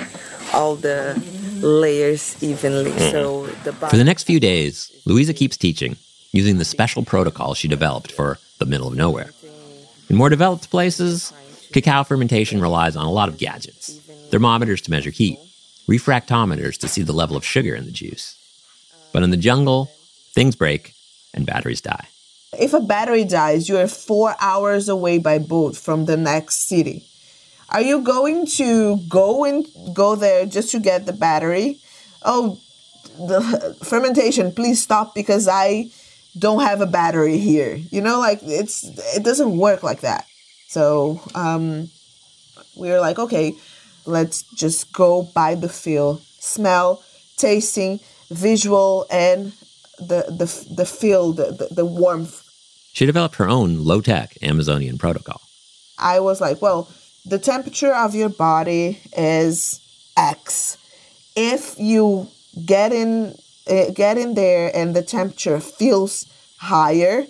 all 0.53 0.77
the 0.77 1.21
layers 1.61 2.43
evenly. 2.43 2.93
So 2.99 3.47
the. 3.65 3.73
For 3.73 3.97
the 3.97 4.05
next 4.05 4.25
few 4.25 4.41
days, 4.41 4.91
Luisa 5.05 5.35
keeps 5.35 5.57
teaching 5.57 5.97
using 6.33 6.59
the 6.59 6.65
special 6.65 7.05
protocol 7.05 7.55
she 7.55 7.69
developed 7.69 8.13
for 8.13 8.39
the 8.59 8.67
middle 8.67 8.89
of 8.89 8.97
nowhere. 8.97 9.31
In 10.09 10.17
more 10.17 10.29
developed 10.29 10.71
places, 10.71 11.33
cacao 11.73 12.05
fermentation 12.05 12.61
relies 12.61 12.97
on 12.97 13.07
a 13.07 13.11
lot 13.11 13.29
of 13.29 13.39
gadgets 13.39 13.99
thermometers 14.33 14.81
to 14.81 14.91
measure 14.91 15.11
heat, 15.11 15.39
refractometers 15.87 16.79
to 16.79 16.89
see 16.89 17.03
the 17.03 17.13
level 17.13 17.37
of 17.37 17.45
sugar 17.45 17.75
in 17.75 17.85
the 17.85 17.93
juice. 17.93 18.35
But 19.13 19.23
in 19.23 19.31
the 19.31 19.37
jungle, 19.37 19.91
things 20.33 20.57
break 20.57 20.95
and 21.35 21.45
batteries 21.45 21.83
die. 21.83 22.07
If 22.59 22.73
a 22.73 22.81
battery 22.81 23.25
dies, 23.25 23.69
you 23.69 23.77
are 23.77 23.87
four 23.87 24.35
hours 24.41 24.89
away 24.89 25.19
by 25.19 25.39
boat 25.39 25.77
from 25.77 26.07
the 26.07 26.17
next 26.17 26.67
city. 26.67 27.05
Are 27.73 27.81
you 27.81 28.03
going 28.03 28.47
to 28.59 28.99
go 29.09 29.45
and 29.45 29.67
go 29.95 30.15
there 30.15 30.45
just 30.45 30.71
to 30.73 30.79
get 30.79 31.07
the 31.07 31.13
battery? 31.15 31.79
Oh, 32.23 32.61
the 33.19 33.77
fermentation, 33.85 34.53
please 34.53 34.81
stop 34.81 35.15
because 35.15 35.49
I 35.49 35.91
don't 36.39 36.61
have 36.61 36.83
a 36.83 36.87
battery 36.87 37.39
here. 37.39 37.77
You 37.91 38.03
know, 38.03 38.21
like 38.21 38.41
it's 38.43 38.85
it 39.17 39.25
doesn't 39.25 39.57
work 39.57 39.83
like 39.83 40.03
that. 40.03 40.27
So 40.69 41.21
um, 41.35 41.89
we 42.77 42.91
were 42.91 43.01
like, 43.01 43.19
okay, 43.19 43.55
let's 44.05 44.43
just 44.55 44.93
go 44.93 45.23
by 45.35 45.55
the 45.55 45.69
feel, 45.69 46.21
smell, 46.41 47.03
tasting, 47.39 48.01
visual, 48.31 49.07
and 49.11 49.53
the 49.99 50.27
the 50.29 50.75
the 50.75 50.87
feel, 50.87 51.33
the 51.33 51.53
the, 51.53 51.75
the 51.75 51.87
warmth. 51.87 52.43
She 52.93 53.07
developed 53.07 53.37
her 53.37 53.49
own 53.49 53.85
low 53.85 54.03
tech 54.03 54.37
Amazonian 54.43 54.99
protocol. 54.99 55.41
I 55.99 56.21
was 56.21 56.41
like, 56.41 56.61
well, 56.61 56.91
the 57.25 57.39
temperature 57.39 57.95
of 57.95 58.15
your 58.15 58.29
body 58.29 59.01
is 59.17 59.81
X. 60.17 60.79
If 61.37 61.79
you 61.79 62.29
get 62.65 62.93
in 62.93 63.37
uh, 63.71 63.91
get 63.95 64.19
in 64.19 64.35
there 64.35 64.75
and 64.75 64.95
the 64.95 65.03
temperature 65.03 65.61
feels 65.61 66.27
higher, 66.59 67.27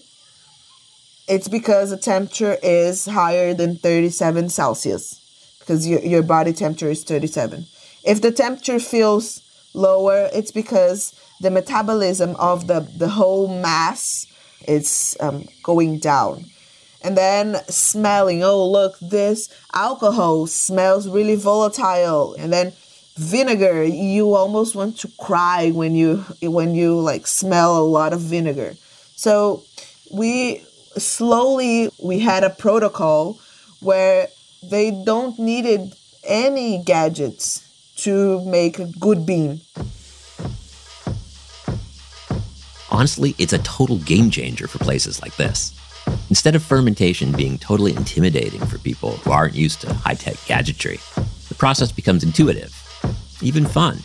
it's 1.28 1.48
because 1.48 1.90
the 1.90 1.98
temperature 1.98 2.56
is 2.62 3.04
higher 3.06 3.54
than 3.54 3.76
37 3.76 4.48
Celsius 4.48 5.20
because 5.58 5.86
your, 5.86 6.00
your 6.00 6.22
body 6.22 6.52
temperature 6.52 6.90
is 6.90 7.04
37. 7.04 7.66
If 8.04 8.20
the 8.20 8.32
temperature 8.32 8.80
feels 8.80 9.42
lower, 9.74 10.28
it's 10.32 10.50
because 10.50 11.14
the 11.40 11.50
metabolism 11.50 12.34
of 12.36 12.66
the, 12.66 12.80
the 12.96 13.08
whole 13.08 13.48
mass 13.60 14.26
is 14.66 15.16
um, 15.20 15.46
going 15.62 15.98
down. 15.98 16.46
And 17.04 17.16
then 17.16 17.56
smelling, 17.68 18.42
oh, 18.44 18.64
look, 18.68 18.98
this 19.00 19.48
alcohol 19.72 20.46
smells 20.46 21.08
really 21.08 21.36
volatile. 21.36 22.34
And 22.38 22.52
then 22.52 22.72
vinegar, 23.16 23.84
you 23.84 24.34
almost 24.34 24.74
want 24.74 24.98
to 24.98 25.08
cry 25.18 25.70
when 25.70 25.94
you 25.94 26.18
when 26.40 26.74
you 26.74 26.98
like 27.00 27.26
smell 27.26 27.78
a 27.78 27.84
lot 27.84 28.12
of 28.12 28.20
vinegar. 28.20 28.74
So 29.16 29.64
we 30.10 30.64
slowly 30.96 31.90
we 32.02 32.20
had 32.20 32.44
a 32.44 32.50
protocol 32.50 33.40
where 33.80 34.28
they 34.62 34.90
don't 34.90 35.38
needed 35.38 35.94
any 36.24 36.82
gadgets 36.82 37.68
to 37.96 38.44
make 38.44 38.78
a 38.78 38.86
good 38.98 39.26
bean. 39.26 39.60
Honestly, 42.90 43.34
it's 43.38 43.52
a 43.52 43.58
total 43.58 43.98
game 43.98 44.30
changer 44.30 44.68
for 44.68 44.78
places 44.78 45.22
like 45.22 45.34
this. 45.36 45.74
Instead 46.32 46.54
of 46.54 46.62
fermentation 46.62 47.30
being 47.30 47.58
totally 47.58 47.94
intimidating 47.94 48.64
for 48.64 48.78
people 48.78 49.10
who 49.18 49.30
aren't 49.30 49.54
used 49.54 49.82
to 49.82 49.92
high 49.92 50.14
tech 50.14 50.36
gadgetry, 50.46 50.98
the 51.50 51.54
process 51.54 51.92
becomes 51.92 52.24
intuitive, 52.24 52.74
even 53.42 53.66
fun. 53.66 53.98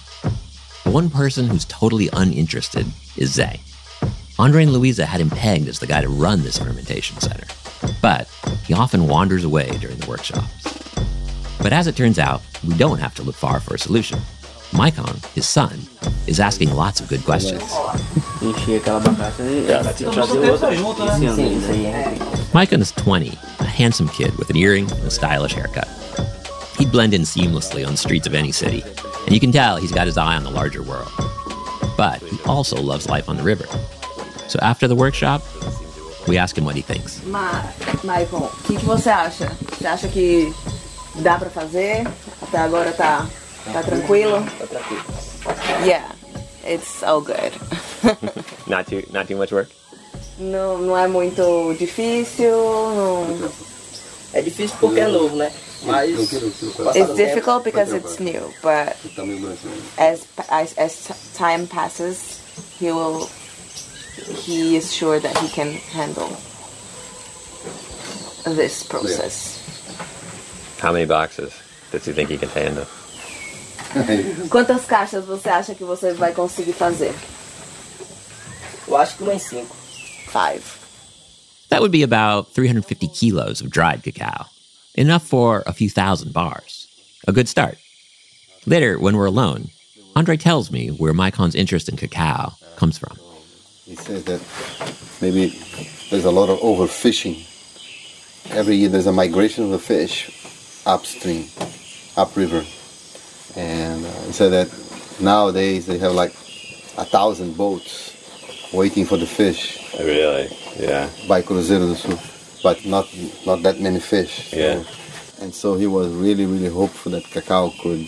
The 0.84 0.92
one 0.92 1.10
person 1.10 1.48
who's 1.48 1.63
totally 1.63 2.10
uninterested 2.12 2.86
is 3.16 3.32
Zay. 3.32 3.62
Andre 4.38 4.63
and 4.63 4.74
Luisa 4.74 5.06
had 5.06 5.22
him 5.22 5.30
pegged 5.30 5.70
as 5.70 5.80
the 5.80 5.88
guy 5.88 6.02
to 6.02 6.10
run 6.10 6.42
this 6.42 6.58
fermentation 6.58 7.18
center, 7.22 7.48
but 8.02 8.28
he 8.66 8.74
often 8.74 9.08
wanders 9.08 9.46
away 9.46 9.70
during 9.78 9.96
the 9.96 10.10
workshops. 10.10 10.66
But 11.60 11.72
as 11.72 11.88
it 11.88 11.96
turns 11.96 12.20
out, 12.20 12.42
we 12.68 12.74
don't 12.74 13.00
have 13.00 13.16
to 13.16 13.24
look 13.24 13.36
far 13.36 13.62
for 13.62 13.76
a 13.76 13.80
solution. 13.80 14.20
Maikon, 14.72 15.26
his 15.34 15.48
son, 15.48 15.80
is 16.28 16.40
asking 16.40 16.72
lots 16.72 17.00
of 17.00 17.08
good 17.08 17.24
questions. 17.24 17.63
Maikon 22.54 22.82
is 22.82 22.92
20, 22.92 23.30
a 23.60 23.63
handsome 23.63 24.10
kid 24.10 24.36
with 24.38 24.50
an 24.50 24.58
earring 24.58 24.92
and 24.92 25.04
a 25.04 25.12
stylish 25.12 25.54
haircut. 25.54 25.88
He'd 26.78 26.92
blend 26.92 27.13
in 27.13 27.22
seamlessly 27.22 27.86
on 27.86 27.94
the 27.94 27.98
streets 27.98 28.28
of 28.28 28.36
any 28.36 28.52
city, 28.52 28.84
and 29.26 29.34
you 29.34 29.40
can 29.40 29.52
tell 29.52 29.78
he's 29.78 29.92
got 29.92 30.06
his 30.06 30.18
eye 30.18 30.36
on 30.36 30.44
the 30.44 30.52
larger 30.52 30.84
world. 30.84 31.10
But 31.98 32.22
he 32.22 32.40
also 32.44 32.80
loves 32.80 33.10
life 33.10 33.30
on 33.30 33.38
the 33.38 33.44
river. 33.44 33.66
So 34.48 34.60
after 34.62 34.88
the 34.88 34.96
workshop, 34.96 35.42
we 36.28 36.38
ask 36.38 36.58
him 36.58 36.66
what 36.66 36.76
he 36.76 36.82
thinks. 36.82 37.24
Ma, 37.26 37.63
Maicon, 38.04 38.44
o 38.44 38.63
que, 38.63 38.78
que 38.78 38.86
você 38.86 39.10
acha? 39.10 39.50
Você 39.72 39.88
acha 39.88 40.08
que 40.08 40.54
dá 41.16 41.38
pra 41.40 41.50
fazer? 41.50 42.08
Até 42.42 42.60
agora 42.60 42.92
tá, 42.92 43.26
tá 43.74 43.82
tranquilo? 43.82 44.46
Tá 44.60 44.68
tranquilo. 44.68 45.04
Yeah, 45.86 46.04
it's 46.67 47.03
all 47.03 47.21
good. 47.21 47.53
Not 48.67 48.88
too, 48.88 49.03
not 49.12 49.27
too 49.27 49.38
much 49.38 49.51
work. 49.51 49.69
não, 50.39 50.77
não 50.77 50.97
é 50.97 51.08
muito 51.08 51.75
difícil, 51.80 52.51
não... 52.51 53.51
É 54.34 54.41
difícil 54.41 54.75
porque 54.80 54.99
é 54.99 55.08
novo, 55.08 55.36
né? 55.36 55.51
Mas 55.84 56.10
It's 56.95 57.15
difficult 57.15 57.63
because 57.63 57.93
it's 57.93 58.19
new, 58.19 58.53
but 58.62 58.95
as, 59.97 60.27
as 60.49 60.77
as 60.77 61.12
time 61.38 61.65
passes, 61.67 62.39
he 62.80 62.91
will. 62.91 63.30
He 64.45 64.75
is 64.75 64.91
sure 64.93 65.19
that 65.19 65.38
he 65.38 65.47
can 65.49 65.71
handle 65.93 66.30
this 68.43 68.84
process. 68.84 69.60
How 70.82 70.91
many 70.91 71.06
boxes 71.06 71.53
does 71.91 72.06
he 72.06 72.12
think 72.12 72.30
he 72.30 72.38
can 72.38 72.49
handle? 72.49 72.86
Quantas 74.50 74.86
caixas 74.86 75.26
você 75.26 75.50
acha 75.50 75.76
que 75.76 75.84
você 75.84 76.13
vai 76.13 76.34
conseguir 76.34 76.73
fazer? 76.73 77.13
eu 78.88 78.95
acho 78.95 79.17
que 79.17 79.23
umas 79.23 79.41
cinco. 79.43 79.76
Five. 80.28 80.63
That 81.69 81.82
would 81.82 81.91
be 81.91 82.04
about 82.04 82.54
350 82.54 83.08
kilos 83.08 83.62
of 83.62 83.69
dried 83.69 84.04
cacao, 84.04 84.45
enough 84.95 85.23
for 85.23 85.63
a 85.65 85.73
few 85.73 85.89
thousand 85.89 86.34
bars. 86.34 86.88
A 87.28 87.34
good 87.34 87.47
start. 87.50 87.78
Later, 88.65 89.00
when 89.00 89.15
we're 89.17 89.26
alone, 89.26 89.69
Andre 90.15 90.38
tells 90.38 90.71
me 90.71 90.89
where 90.89 91.13
Maikon's 91.13 91.56
interest 91.56 91.89
in 91.89 91.97
cacao 91.97 92.54
comes 92.78 92.97
from. 92.97 93.17
He 93.86 93.95
says 93.95 94.23
that 94.26 94.41
maybe 95.21 95.47
there's 96.10 96.26
a 96.26 96.32
lot 96.32 96.50
of 96.50 96.60
overfishing. 96.60 97.45
Every 98.52 98.76
year 98.76 98.89
there's 98.89 99.08
a 99.08 99.12
migration 99.12 99.65
of 99.65 99.71
the 99.71 99.80
fish 99.80 100.30
upstream, 100.86 101.47
upriver. 102.15 102.65
And 103.56 104.06
uh, 104.06 104.10
he 104.28 104.32
said 104.34 104.50
that 104.52 104.70
nowadays 105.20 105.86
they 105.86 105.98
have 105.98 106.14
like 106.14 106.32
a 106.98 107.06
thousand 107.06 107.58
boats 107.58 108.14
waiting 108.74 109.06
for 109.06 109.18
the 109.18 109.26
fish. 109.28 109.80
Really? 110.00 110.50
Yeah. 110.78 111.10
By 111.28 111.42
Cruzeiro 111.42 111.88
do 111.90 111.96
Sul. 111.96 112.20
But 112.64 112.86
not 112.86 113.08
not 113.46 113.64
that 113.64 113.80
many 113.80 114.00
fish. 114.00 114.50
So- 114.52 114.58
Yeah. 114.58 114.84
and 115.42 115.54
so 115.54 115.76
he 115.76 115.88
was 115.88 116.08
really, 116.14 116.46
really 116.46 116.70
hopeful 116.70 117.12
that 117.14 117.24
cacao 117.26 117.72
could 117.82 118.08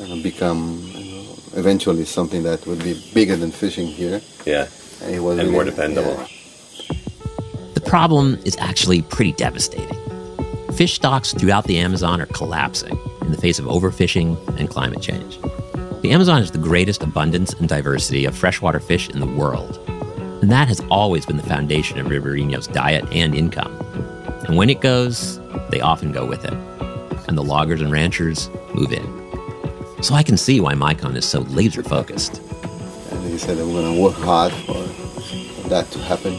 uh, 0.00 0.16
become 0.22 0.80
you 0.94 1.04
know, 1.22 1.36
eventually 1.54 2.04
something 2.04 2.42
that 2.42 2.66
would 2.66 2.82
be 2.82 2.94
bigger 3.14 3.36
than 3.36 3.50
fishing 3.52 3.86
here. 3.86 4.20
Yeah. 4.44 4.66
And, 5.02 5.12
he 5.14 5.20
was 5.20 5.38
And 5.38 5.50
more 5.50 5.64
dependable. 5.64 6.16
yeah. 6.18 6.26
The 7.74 7.80
problem 7.82 8.38
is 8.44 8.56
actually 8.58 9.02
pretty 9.02 9.32
devastating. 9.32 9.98
Fish 10.74 10.94
stocks 10.94 11.32
throughout 11.34 11.64
the 11.66 11.78
Amazon 11.78 12.20
are 12.20 12.26
collapsing 12.26 12.98
in 13.24 13.32
the 13.32 13.40
face 13.40 13.58
of 13.58 13.66
overfishing 13.66 14.36
and 14.58 14.68
climate 14.68 15.00
change. 15.00 15.40
The 16.02 16.10
Amazon 16.10 16.42
is 16.42 16.50
the 16.50 16.58
greatest 16.58 17.02
abundance 17.02 17.54
and 17.54 17.68
diversity 17.68 18.26
of 18.26 18.36
freshwater 18.36 18.78
fish 18.80 19.08
in 19.08 19.20
the 19.20 19.26
world. 19.26 19.78
And 20.42 20.52
that 20.52 20.68
has 20.68 20.80
always 20.90 21.24
been 21.24 21.38
the 21.38 21.42
foundation 21.42 21.98
of 21.98 22.08
ribeirinhos 22.08 22.70
diet 22.70 23.06
and 23.10 23.34
income. 23.34 23.74
And 24.46 24.58
when 24.58 24.68
it 24.68 24.82
goes, 24.82 25.40
they 25.70 25.80
often 25.80 26.12
go 26.12 26.26
with 26.26 26.44
it. 26.44 26.52
And 27.26 27.38
the 27.38 27.42
loggers 27.42 27.80
and 27.80 27.90
ranchers 27.90 28.50
move 28.74 28.92
in. 28.92 30.02
So 30.02 30.14
I 30.14 30.22
can 30.22 30.36
see 30.36 30.60
why 30.60 30.74
Micon 30.74 31.16
is 31.16 31.24
so 31.24 31.40
laser 31.40 31.82
focused. 31.82 32.42
And 33.10 33.24
he 33.24 33.38
said 33.38 33.56
that 33.56 33.66
we're 33.66 33.80
going 33.80 33.94
to 33.94 34.02
work 34.02 34.16
hard 34.16 34.52
for 34.52 34.82
that 35.70 35.90
to 35.92 35.98
happen. 36.00 36.34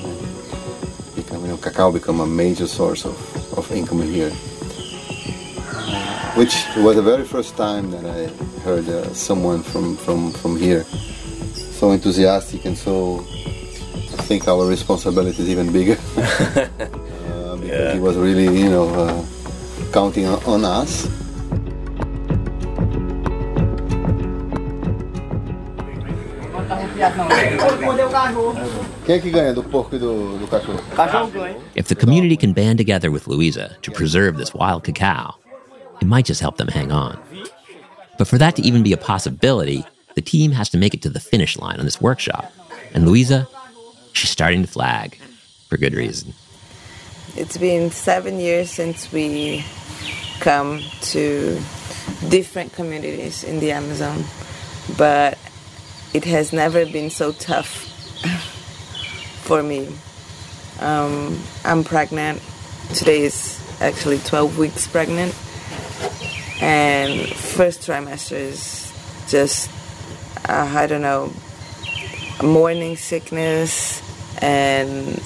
Become, 1.16 1.42
you 1.42 1.48
know, 1.48 1.58
cacao 1.58 1.92
become 1.92 2.20
a 2.20 2.28
major 2.28 2.68
source 2.68 3.06
of, 3.06 3.58
of 3.58 3.72
income 3.72 4.04
here. 4.04 4.32
Which 6.36 6.66
was 6.78 6.96
the 6.96 7.02
very 7.02 7.24
first 7.24 7.56
time 7.56 7.92
that 7.92 8.06
I 8.06 8.28
heard 8.62 8.88
uh, 8.90 9.14
someone 9.14 9.64
from, 9.64 9.96
from, 9.98 10.32
from 10.32 10.58
here 10.58 10.84
so 11.76 11.92
enthusiastic 11.92 12.66
and 12.66 12.78
so 12.78 13.20
I 13.20 14.22
think 14.28 14.48
our 14.48 14.66
responsibility 14.66 15.44
is 15.44 15.50
even 15.50 15.72
bigger. 15.72 15.98
uh, 16.18 17.58
because 17.58 17.94
he 17.94 18.00
was 18.00 18.18
really, 18.18 18.46
you 18.46 18.70
know, 18.70 18.88
uh, 18.90 19.26
counting 19.92 20.26
on, 20.26 20.44
on 20.46 20.66
us. 20.66 21.08
Quem 29.06 29.16
é 29.16 29.20
que 29.20 29.30
ganha 29.30 29.54
do 29.54 29.64
porco 29.64 30.00
do, 30.00 30.40
do 30.40 30.48
cachorro? 30.48 30.80
Cachorro 30.96 31.30
ganha. 31.30 31.58
If 31.76 31.88
the 31.88 31.96
community 31.96 32.36
can 32.36 32.54
band 32.54 32.78
together 32.78 33.12
with 33.12 33.28
Luisa 33.28 33.78
to 33.84 33.92
preserve 33.92 34.38
this 34.38 34.54
wild 34.54 34.84
cacao, 34.84 35.36
it 36.02 36.06
might 36.06 36.26
just 36.26 36.42
help 36.42 36.58
them 36.58 36.68
hang 36.68 36.92
on. 36.92 37.20
But 38.18 38.28
for 38.28 38.38
that 38.38 38.56
to 38.56 38.62
even 38.62 38.84
be 38.84 38.94
a 38.94 38.98
possibility, 38.98 39.86
the 40.16 40.22
team 40.22 40.52
has 40.52 40.70
to 40.70 40.78
make 40.78 40.94
it 40.94 41.02
to 41.04 41.10
the 41.10 41.20
finish 41.20 41.58
line 41.58 41.80
on 41.80 41.86
this 41.86 42.00
workshop. 42.02 42.52
And 42.94 43.06
Luisa, 43.06 43.48
she's 44.14 44.30
starting 44.30 44.62
to 44.62 44.68
flag 44.68 45.18
for 45.68 45.78
good 45.78 45.94
reason. 45.94 46.34
It's 47.36 47.58
been 47.58 47.92
seven 47.92 48.40
years 48.40 48.72
since 48.72 49.12
we 49.12 49.66
come 50.40 50.82
to 51.02 51.60
different 52.30 52.72
communities 52.74 53.44
in 53.44 53.60
the 53.60 53.72
Amazon, 53.72 54.24
but 54.98 55.38
it 56.14 56.24
has 56.24 56.54
never 56.54 56.86
been 56.86 57.10
so 57.10 57.34
tough 57.34 57.68
for 59.44 59.62
me. 59.62 59.90
Um, 60.80 61.38
I'm 61.66 61.84
pregnant. 61.84 62.42
Today 62.94 63.22
is 63.24 63.60
actually 63.82 64.20
12 64.20 64.58
weeks 64.58 64.88
pregnant, 64.88 65.34
and 66.62 67.28
first 67.28 67.82
trimester 67.82 68.38
is 68.38 68.92
just 69.28 69.70
uh, 70.48 70.72
I 70.76 70.88
don't 70.88 71.02
know 71.02 71.32
morning 72.44 72.96
sickness, 72.96 74.02
and 74.42 75.22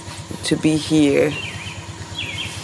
to 0.45 0.55
be 0.55 0.77
here 0.77 1.31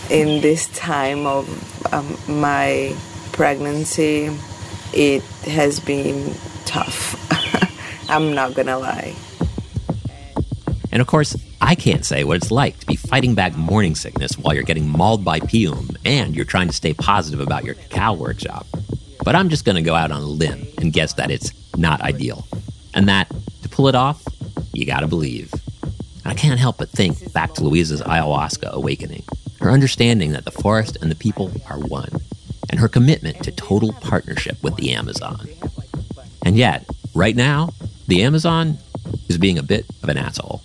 in 0.09 0.41
this 0.41 0.67
time 0.67 1.25
of 1.25 1.93
um, 1.93 2.17
my 2.39 2.95
pregnancy, 3.31 4.29
it 4.93 5.23
has 5.45 5.79
been 5.79 6.33
tough. 6.65 7.15
I'm 8.09 8.35
not 8.35 8.53
gonna 8.53 8.77
lie. 8.77 9.15
And 10.91 11.01
of 11.01 11.07
course, 11.07 11.35
I 11.61 11.75
can't 11.75 12.05
say 12.05 12.23
what 12.23 12.37
it's 12.37 12.51
like 12.51 12.79
to 12.79 12.85
be 12.85 12.95
fighting 12.95 13.35
back 13.35 13.55
morning 13.55 13.95
sickness 13.95 14.37
while 14.37 14.53
you're 14.53 14.63
getting 14.63 14.87
mauled 14.87 15.23
by 15.23 15.39
Pium 15.39 15.95
and 16.05 16.35
you're 16.35 16.45
trying 16.45 16.67
to 16.67 16.73
stay 16.73 16.93
positive 16.93 17.39
about 17.39 17.63
your 17.63 17.75
cacao 17.75 18.13
workshop. 18.13 18.67
But 19.23 19.35
I'm 19.35 19.49
just 19.49 19.65
going 19.65 19.75
to 19.75 19.81
go 19.81 19.95
out 19.95 20.11
on 20.11 20.21
a 20.21 20.27
limb 20.27 20.67
and 20.77 20.93
guess 20.93 21.13
that 21.13 21.31
it's 21.31 21.51
not 21.77 22.01
ideal. 22.01 22.45
And 22.93 23.09
that, 23.09 23.29
to 23.63 23.69
pull 23.69 23.87
it 23.87 23.95
off, 23.95 24.23
you 24.73 24.85
gotta 24.85 25.07
believe. 25.07 25.53
I 26.25 26.33
can't 26.33 26.59
help 26.59 26.77
but 26.77 26.89
think 26.89 27.33
back 27.33 27.53
to 27.53 27.63
Luisa's 27.63 28.01
ayahuasca 28.01 28.71
awakening, 28.71 29.23
her 29.59 29.71
understanding 29.71 30.31
that 30.31 30.45
the 30.45 30.51
forest 30.51 30.97
and 31.01 31.11
the 31.11 31.15
people 31.15 31.51
are 31.69 31.79
one, 31.79 32.09
and 32.69 32.79
her 32.79 32.87
commitment 32.87 33.43
to 33.43 33.51
total 33.51 33.93
partnership 33.93 34.61
with 34.63 34.75
the 34.75 34.91
Amazon. 34.93 35.47
And 36.45 36.57
yet, 36.57 36.87
right 37.13 37.35
now, 37.35 37.69
the 38.07 38.23
Amazon 38.23 38.77
is 39.29 39.37
being 39.37 39.57
a 39.57 39.63
bit 39.63 39.85
of 40.03 40.09
an 40.09 40.17
asshole. 40.17 40.61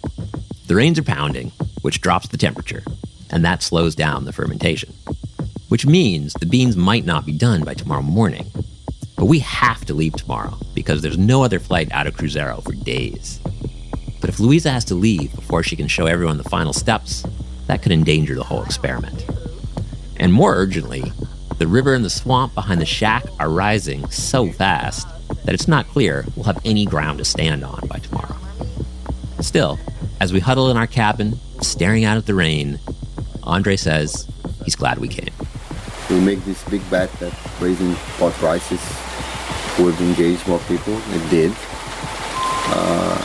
The 0.71 0.77
rains 0.77 1.01
are 1.01 1.03
pounding, 1.03 1.51
which 1.83 2.01
drops 2.01 2.29
the 2.29 2.37
temperature, 2.37 2.85
and 3.29 3.45
that 3.45 3.61
slows 3.61 3.97
down 3.97 4.25
the 4.25 4.33
fermentation. 4.33 4.95
Which 5.67 5.85
means 5.85 6.33
the 6.35 6.47
beans 6.47 6.77
might 6.77 7.05
not 7.05 7.27
be 7.27 7.37
done 7.37 7.65
by 7.65 7.75
tomorrow 7.75 8.03
morning. 8.03 8.47
But 9.17 9.25
we 9.25 9.41
have 9.41 9.85
to 9.87 9.95
leave 9.95 10.13
tomorrow 10.13 10.57
because 10.73 11.03
there's 11.03 11.19
no 11.19 11.43
other 11.43 11.59
flight 11.59 11.91
out 11.91 12.07
of 12.07 12.15
Cruzeiro 12.15 12.63
for 12.63 12.71
days. 12.71 13.41
But 14.21 14.31
if 14.31 14.39
Luisa 14.39 14.71
has 14.71 14.85
to 14.85 14.95
leave 14.95 15.35
before 15.35 15.65
she 15.65 15.75
can 15.75 15.89
show 15.89 16.07
everyone 16.07 16.37
the 16.37 16.45
final 16.45 16.73
steps, 16.73 17.27
that 17.67 17.83
could 17.83 17.91
endanger 17.91 18.37
the 18.37 18.45
whole 18.45 18.63
experiment. 18.63 19.27
And 20.19 20.33
more 20.33 20.55
urgently, 20.55 21.03
the 21.59 21.67
river 21.67 21.95
and 21.95 22.05
the 22.05 22.11
swamp 22.11 22.55
behind 22.55 22.81
the 22.81 22.87
shack 22.87 23.25
are 23.41 23.51
rising 23.51 24.09
so 24.09 24.53
fast 24.53 25.09
that 25.45 25.53
it's 25.53 25.67
not 25.67 25.89
clear 25.89 26.25
we'll 26.37 26.45
have 26.45 26.65
any 26.65 26.85
ground 26.85 27.19
to 27.19 27.25
stand 27.25 27.65
on 27.65 27.89
by 27.89 27.99
tomorrow. 27.99 28.37
Still, 29.41 29.81
as 30.21 30.33
we 30.33 30.41
huddle 30.41 30.71
in 30.71 30.77
our 30.77 30.87
cabin, 30.87 31.39
staring 31.63 32.05
out 32.05 32.17
at 32.17 32.27
the 32.27 32.35
rain, 32.35 32.79
Andre 33.43 33.77
says 33.77 34.29
he's 34.65 34.77
glad 34.77 34.99
we 34.99 35.09
came. 35.09 35.33
We 36.11 36.21
make 36.21 36.45
this 36.45 36.63
big 36.65 36.89
bet 36.91 37.11
that 37.21 37.33
raising 37.61 37.95
pot 38.19 38.33
prices 38.35 38.81
would 39.79 39.99
engage 40.01 40.45
more 40.47 40.59
people. 40.61 40.95
It 41.13 41.31
did. 41.31 41.53
Uh, 42.73 43.19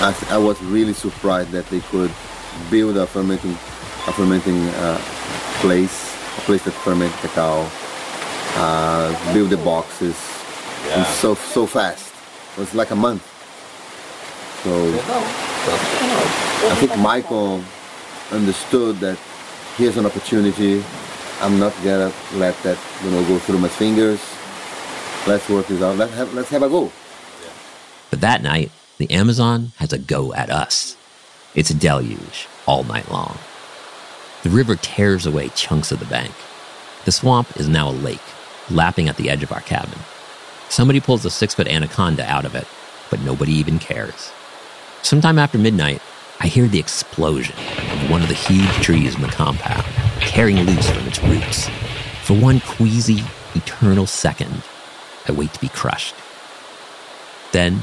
I, 0.00 0.14
th- 0.18 0.30
I 0.32 0.38
was 0.38 0.60
really 0.62 0.92
surprised 0.92 1.50
that 1.50 1.66
they 1.66 1.80
could 1.80 2.10
build 2.70 2.96
a 2.96 3.06
fermenting, 3.06 3.52
a 3.52 4.12
fermenting 4.12 4.60
uh, 4.68 4.98
place, 5.60 6.14
a 6.38 6.40
place 6.42 6.62
that 6.64 6.72
ferment 6.72 7.12
cacao, 7.14 7.68
uh, 8.56 9.34
build 9.34 9.50
the 9.50 9.56
boxes, 9.58 10.16
and 10.92 11.02
Yeah. 11.02 11.12
so 11.14 11.34
so 11.34 11.66
fast. 11.66 12.12
It 12.56 12.60
was 12.60 12.74
like 12.74 12.90
a 12.90 12.96
month. 12.96 13.22
So 14.62 14.72
I 15.68 16.74
think 16.78 16.96
Michael 16.98 17.62
understood 18.30 18.96
that 18.96 19.18
here's 19.76 19.96
an 19.96 20.06
opportunity. 20.06 20.84
I'm 21.40 21.58
not 21.58 21.74
gonna 21.82 22.12
let 22.34 22.56
that 22.62 22.78
you 23.02 23.10
know 23.10 23.24
go 23.24 23.38
through 23.38 23.58
my 23.58 23.68
fingers. 23.68 24.20
Let's 25.26 25.48
work 25.48 25.66
this 25.66 25.82
out. 25.82 25.96
Let's 25.96 26.14
have 26.14 26.34
let's 26.34 26.50
have 26.50 26.62
a 26.62 26.68
go. 26.68 26.92
But 28.10 28.20
that 28.20 28.42
night, 28.42 28.70
the 28.98 29.10
Amazon 29.10 29.72
has 29.76 29.92
a 29.92 29.98
go 29.98 30.32
at 30.34 30.50
us. 30.50 30.96
It's 31.54 31.70
a 31.70 31.74
deluge 31.74 32.46
all 32.66 32.84
night 32.84 33.10
long. 33.10 33.36
The 34.42 34.50
river 34.50 34.76
tears 34.76 35.26
away 35.26 35.48
chunks 35.50 35.90
of 35.90 35.98
the 35.98 36.06
bank. 36.06 36.32
The 37.04 37.12
swamp 37.12 37.56
is 37.56 37.68
now 37.68 37.88
a 37.88 37.90
lake, 37.90 38.20
lapping 38.70 39.08
at 39.08 39.16
the 39.16 39.28
edge 39.28 39.42
of 39.42 39.52
our 39.52 39.60
cabin. 39.62 39.98
Somebody 40.68 41.00
pulls 41.00 41.24
a 41.24 41.30
six 41.30 41.54
foot 41.54 41.66
anaconda 41.66 42.24
out 42.30 42.44
of 42.44 42.54
it, 42.54 42.66
but 43.10 43.20
nobody 43.20 43.52
even 43.52 43.78
cares. 43.78 44.30
Sometime 45.06 45.38
after 45.38 45.56
midnight, 45.56 46.02
I 46.40 46.48
hear 46.48 46.66
the 46.66 46.80
explosion 46.80 47.54
of 47.54 48.10
one 48.10 48.22
of 48.22 48.28
the 48.28 48.34
huge 48.34 48.68
trees 48.82 49.14
in 49.14 49.22
the 49.22 49.28
compound, 49.28 49.84
tearing 50.18 50.58
loose 50.62 50.90
from 50.90 51.06
its 51.06 51.22
roots. 51.22 51.68
For 52.24 52.36
one 52.36 52.58
queasy, 52.58 53.22
eternal 53.54 54.08
second, 54.08 54.64
I 55.28 55.30
wait 55.30 55.52
to 55.54 55.60
be 55.60 55.68
crushed. 55.68 56.16
Then, 57.52 57.82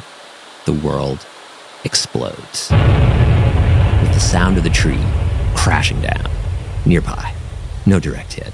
the 0.66 0.74
world 0.74 1.26
explodes. 1.86 2.70
With 2.72 4.14
the 4.14 4.20
sound 4.20 4.58
of 4.58 4.66
the 4.66 4.70
tree 4.70 5.00
crashing 5.56 6.02
down, 6.02 6.30
nearby, 6.86 7.34
no 7.86 8.02
direct 8.02 8.34
hit. 8.34 8.54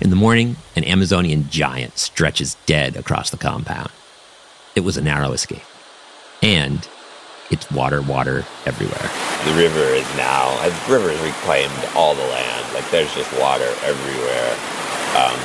In 0.00 0.08
the 0.08 0.16
morning, 0.16 0.56
an 0.74 0.84
Amazonian 0.84 1.50
giant 1.50 1.98
stretches 1.98 2.56
dead 2.64 2.96
across 2.96 3.28
the 3.28 3.36
compound. 3.36 3.90
It 4.74 4.80
was 4.80 4.96
a 4.96 5.02
narrow 5.02 5.32
escape. 5.32 5.60
And 6.42 6.88
it's 7.50 7.70
water, 7.70 8.02
water 8.02 8.42
everywhere. 8.66 9.06
The 9.46 9.54
river 9.54 9.86
is 9.94 10.06
now, 10.18 10.50
the 10.66 10.74
river 10.90 11.14
has 11.14 11.22
reclaimed 11.22 11.78
all 11.94 12.14
the 12.14 12.26
land. 12.34 12.64
Like 12.74 12.88
there's 12.90 13.12
just 13.14 13.30
water 13.38 13.70
everywhere. 13.86 14.50
Um, 15.14 15.38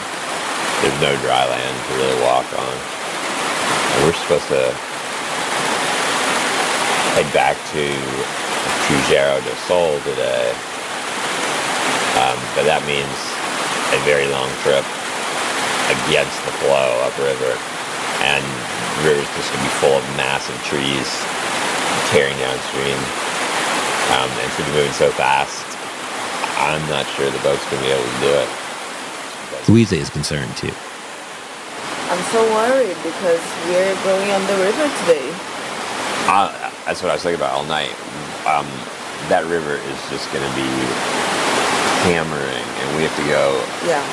there's 0.82 0.98
no 0.98 1.14
dry 1.22 1.46
land 1.46 1.76
to 1.78 1.92
really 2.02 2.20
walk 2.26 2.50
on. 2.58 2.74
And 2.74 3.98
we're 4.02 4.18
supposed 4.18 4.50
to 4.50 4.74
head 7.14 7.30
back 7.38 7.54
to 7.78 7.86
Cruzeiro 8.90 9.38
de 9.46 9.54
Sol 9.70 9.94
today. 10.02 10.50
Um, 12.18 12.38
but 12.58 12.66
that 12.66 12.82
means 12.90 13.14
a 13.94 14.00
very 14.10 14.26
long 14.34 14.50
trip 14.66 14.84
against 16.02 16.38
the 16.50 16.54
flow 16.66 16.90
upriver. 17.06 17.54
And 18.26 18.42
the 18.42 19.14
river's 19.14 19.30
just 19.38 19.54
going 19.54 19.62
to 19.62 19.70
be 19.70 19.76
full 19.78 19.98
of 20.02 20.06
massive 20.18 20.58
trees 20.66 21.06
tearing 22.12 22.36
downstream. 22.38 22.98
Um, 24.18 24.28
and 24.28 24.44
it's 24.48 24.58
to 24.58 24.64
be 24.66 24.72
moving 24.76 24.92
so 24.94 25.12
fast, 25.16 25.64
I'm 26.60 26.84
not 26.90 27.08
sure 27.16 27.30
the 27.32 27.40
boat's 27.40 27.64
going 27.72 27.82
to 27.82 27.88
be 27.88 27.94
able 27.96 28.04
to 28.04 28.20
do 28.20 28.32
it. 28.36 28.50
Luisa 29.70 29.96
is 29.96 30.10
concerned 30.10 30.52
too. 30.58 30.74
I'm 32.12 32.24
so 32.36 32.44
worried 32.52 32.98
because 33.08 33.40
we're 33.72 33.96
going 34.04 34.30
on 34.36 34.42
the 34.48 34.58
river 34.60 34.86
today. 35.06 35.30
Uh, 36.28 36.52
that's 36.86 37.02
what 37.02 37.10
I 37.10 37.16
was 37.16 37.24
thinking 37.24 37.40
about 37.40 37.56
all 37.56 37.64
night. 37.66 37.94
Um, 38.44 38.68
that 39.32 39.46
river 39.48 39.80
is 39.80 40.00
just 40.12 40.28
going 40.34 40.44
to 40.44 40.54
be 40.60 40.68
hammering, 42.04 42.66
and 42.84 42.88
we 42.98 43.04
have 43.08 43.16
to 43.16 43.28
go 43.32 43.64
Yeah. 43.88 44.04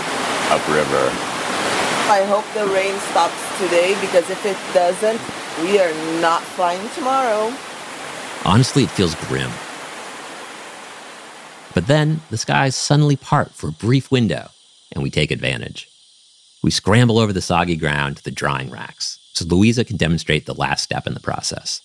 upriver. 0.54 1.10
I 2.12 2.22
hope 2.24 2.44
the 2.54 2.66
rain 2.72 2.94
stops 3.10 3.36
today 3.58 3.98
because 4.00 4.30
if 4.30 4.44
it 4.46 4.56
doesn't, 4.72 5.20
we 5.64 5.80
are 5.80 5.92
not 6.20 6.42
flying 6.54 6.80
tomorrow. 6.94 7.52
Honestly, 8.48 8.84
it 8.84 8.90
feels 8.90 9.14
grim. 9.26 9.50
But 11.74 11.86
then 11.86 12.22
the 12.30 12.38
skies 12.38 12.74
suddenly 12.74 13.14
part 13.14 13.50
for 13.52 13.68
a 13.68 13.72
brief 13.72 14.10
window, 14.10 14.48
and 14.90 15.02
we 15.02 15.10
take 15.10 15.30
advantage. 15.30 15.86
We 16.62 16.70
scramble 16.70 17.18
over 17.18 17.34
the 17.34 17.42
soggy 17.42 17.76
ground 17.76 18.16
to 18.16 18.24
the 18.24 18.30
drying 18.30 18.70
racks 18.70 19.18
so 19.34 19.44
Luisa 19.44 19.84
can 19.84 19.98
demonstrate 19.98 20.46
the 20.46 20.54
last 20.54 20.82
step 20.82 21.06
in 21.06 21.12
the 21.12 21.20
process 21.20 21.82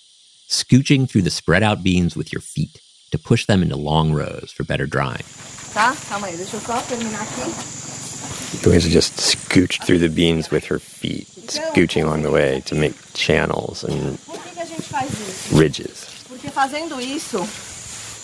scooching 0.48 1.10
through 1.10 1.24
the 1.24 1.30
spread 1.30 1.64
out 1.64 1.84
beans 1.84 2.16
with 2.16 2.32
your 2.32 2.42
feet 2.42 2.80
to 3.12 3.18
push 3.18 3.46
them 3.46 3.62
into 3.62 3.76
long 3.76 4.14
rows 4.14 4.52
for 4.56 4.64
better 4.64 4.86
drying. 4.86 5.26
Tá? 5.74 5.94
Calma 6.08 6.28
aí, 6.28 6.38
deixa 6.38 6.56
eu 6.56 6.62
só 6.62 6.80
terminar 6.82 7.22
aqui. 7.22 8.66
Luisa 8.66 8.90
just 8.90 9.20
scooched 9.20 9.84
through 9.84 10.00
the 10.00 10.08
beans 10.10 10.50
with 10.50 10.66
her 10.66 10.80
feet, 10.80 11.28
scooching 11.48 12.04
along 12.06 12.22
the 12.22 12.32
way 12.32 12.62
to 12.62 12.76
make 12.76 12.94
channels 13.14 13.84
and 13.84 14.18
Por 14.26 14.38
que, 14.38 14.52
que 14.54 14.62
a 14.62 14.66
gente 14.66 14.84
faz 14.84 15.12
isso? 15.12 15.58
ridges. 15.58 16.23
Porque 16.44 16.52
fazendo 16.54 17.00
isso, 17.00 17.40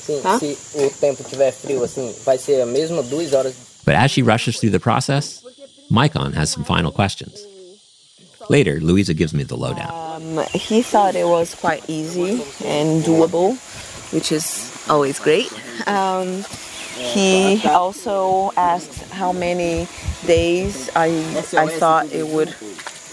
Sim, 0.05 0.19
Tá? 0.21 0.37
se 0.37 0.57
o 0.75 0.89
tempo 0.89 1.23
tiver 1.23 1.53
frio 1.53 1.81
assim, 1.85 2.13
vai 2.25 2.37
ser 2.37 2.61
a 2.61 2.65
mesma 2.65 3.01
duas 3.01 3.31
horas. 3.31 3.53
But 3.85 3.95
as 3.95 4.11
she 4.11 4.21
rushes 4.21 4.59
through 4.59 4.71
the 4.71 4.79
process, 4.79 5.41
Micon 5.89 6.33
has 6.33 6.49
some 6.49 6.65
final 6.65 6.91
questions. 6.91 7.39
Later, 8.49 8.79
Luisa 8.81 9.13
gives 9.13 9.33
me 9.33 9.43
the 9.45 9.55
lowdown. 9.55 9.89
um, 9.89 10.43
he 10.53 10.81
thought 10.81 11.15
it 11.15 11.25
was 11.25 11.55
quite 11.55 11.81
easy 11.87 12.41
and 12.65 13.03
doable, 13.05 13.55
which 14.11 14.33
is 14.33 14.69
always 14.89 15.17
great. 15.19 15.49
Um, 15.87 16.43
he 16.97 17.61
also 17.69 18.51
asked 18.57 19.09
how 19.13 19.31
many 19.31 19.87
days 20.27 20.89
I 20.93 21.07
I 21.55 21.67
thought 21.79 22.11
it 22.11 22.27
would 22.27 22.53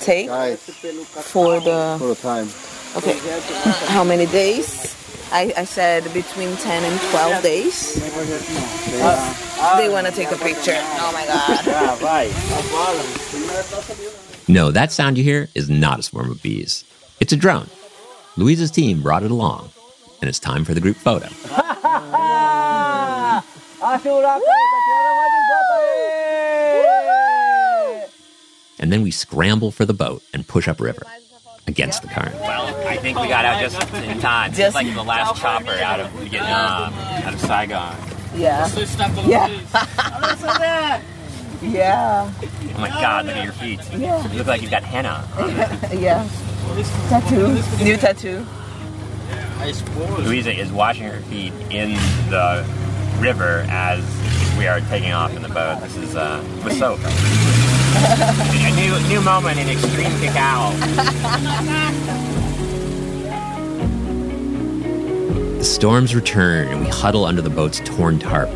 take 0.00 0.28
for 0.28 1.60
the 1.60 1.94
For 2.00 2.08
the 2.08 2.16
time. 2.20 2.48
okay 2.96 3.14
how 3.86 4.02
many 4.02 4.26
days. 4.26 4.95
I, 5.32 5.52
I 5.56 5.64
said 5.64 6.04
between 6.14 6.56
10 6.56 6.84
and 6.84 7.00
12 7.10 7.42
days. 7.42 7.94
They 9.76 9.88
want 9.88 10.06
to 10.06 10.12
take 10.12 10.30
a 10.30 10.36
picture. 10.36 10.76
Oh 10.76 11.10
my 11.12 11.26
god. 11.26 11.64
No, 14.48 14.70
that 14.70 14.92
sound 14.92 15.18
you 15.18 15.24
hear 15.24 15.48
is 15.54 15.68
not 15.68 15.98
a 15.98 16.02
swarm 16.02 16.30
of 16.30 16.42
bees. 16.42 16.84
It's 17.20 17.32
a 17.32 17.36
drone. 17.36 17.68
Luisa's 18.36 18.70
team 18.70 19.02
brought 19.02 19.22
it 19.22 19.30
along, 19.30 19.70
and 20.20 20.28
it's 20.28 20.38
time 20.38 20.64
for 20.64 20.74
the 20.74 20.80
group 20.80 20.96
photo. 20.96 21.28
And 28.78 28.92
then 28.92 29.02
we 29.02 29.10
scramble 29.10 29.70
for 29.70 29.84
the 29.84 29.94
boat 29.94 30.22
and 30.34 30.46
push 30.46 30.68
upriver 30.68 31.02
against 31.66 32.02
the 32.02 32.08
current. 32.08 32.34
Well, 32.36 32.74
I 32.86 32.96
think 32.96 33.18
we 33.20 33.28
got 33.28 33.44
out 33.44 33.60
just 33.60 33.80
in 33.94 34.20
time. 34.20 34.52
Just 34.52 34.74
like 34.74 34.92
the 34.94 35.02
last 35.02 35.36
chopper 35.40 35.72
out 35.72 36.00
of 36.00 36.10
Vietnam, 36.12 36.92
out 36.94 37.34
of 37.34 37.40
Saigon. 37.40 37.96
Yeah. 38.34 38.68
Yeah. 39.26 39.48
yeah. 41.62 42.32
Oh 42.76 42.80
my 42.80 42.88
God, 42.88 43.26
look 43.26 43.36
at 43.36 43.44
your 43.44 43.52
feet. 43.54 43.80
Yeah. 43.96 44.26
You 44.30 44.38
look 44.38 44.46
like 44.46 44.62
you've 44.62 44.70
got 44.70 44.82
henna. 44.84 45.24
Yeah. 45.98 46.28
Tattoo. 47.08 47.54
New 47.84 47.96
tattoo. 47.96 48.44
Luisa 50.18 50.52
is 50.52 50.70
washing 50.70 51.04
her 51.04 51.20
feet 51.22 51.52
in 51.70 51.94
the 52.28 52.66
river 53.18 53.64
as 53.70 54.04
we 54.58 54.66
are 54.66 54.80
taking 54.80 55.12
off 55.12 55.34
in 55.34 55.42
the 55.42 55.48
boat. 55.48 55.80
This 55.80 55.96
is 55.96 56.16
uh, 56.16 56.44
with 56.64 56.76
soap. 56.78 57.00
A 57.96 58.76
new 58.76 59.08
new 59.08 59.20
moment 59.20 59.58
in 59.58 59.68
extreme 59.68 60.12
cacao. 60.20 60.72
The 65.58 65.64
storms 65.64 66.14
return 66.14 66.68
and 66.68 66.80
we 66.80 66.88
huddle 66.88 67.24
under 67.24 67.42
the 67.42 67.50
boat's 67.50 67.80
torn 67.80 68.18
tarp. 68.18 68.50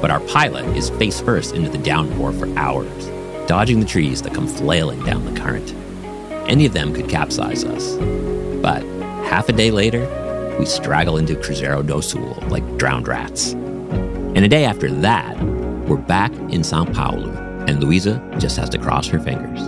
But 0.00 0.10
our 0.10 0.20
pilot 0.20 0.64
is 0.76 0.90
face 0.90 1.20
first 1.20 1.54
into 1.54 1.68
the 1.68 1.78
downpour 1.78 2.32
for 2.32 2.48
hours, 2.56 3.06
dodging 3.48 3.80
the 3.80 3.86
trees 3.86 4.22
that 4.22 4.32
come 4.32 4.46
flailing 4.46 5.02
down 5.04 5.24
the 5.24 5.38
current. 5.38 5.74
Any 6.48 6.64
of 6.66 6.72
them 6.72 6.94
could 6.94 7.08
capsize 7.08 7.64
us. 7.64 7.96
But 8.62 8.82
half 9.26 9.48
a 9.48 9.52
day 9.52 9.70
later, 9.70 10.06
we 10.58 10.66
straggle 10.66 11.18
into 11.18 11.34
Cruzeiro 11.34 11.86
do 11.86 12.00
Sul 12.00 12.42
like 12.48 12.64
drowned 12.78 13.08
rats. 13.08 13.52
And 13.52 14.38
a 14.38 14.48
day 14.48 14.64
after 14.64 14.90
that, 14.90 15.38
we're 15.88 15.96
back 15.96 16.32
in 16.50 16.62
Sao 16.64 16.84
Paulo, 16.84 17.47
and 17.68 17.84
Luisa 17.84 18.18
just 18.38 18.56
has 18.56 18.70
to 18.70 18.78
cross 18.78 19.06
her 19.08 19.20
fingers. 19.20 19.60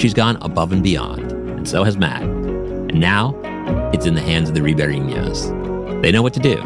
She's 0.00 0.14
gone 0.14 0.38
above 0.40 0.72
and 0.72 0.82
beyond, 0.82 1.30
and 1.30 1.68
so 1.68 1.84
has 1.84 1.98
Matt. 1.98 2.22
And 2.22 2.98
now, 2.98 3.38
it's 3.92 4.06
in 4.06 4.14
the 4.14 4.22
hands 4.22 4.48
of 4.48 4.54
the 4.54 4.62
Ribeirinhos. 4.62 6.00
They 6.00 6.10
know 6.10 6.22
what 6.22 6.32
to 6.32 6.40
do. 6.40 6.60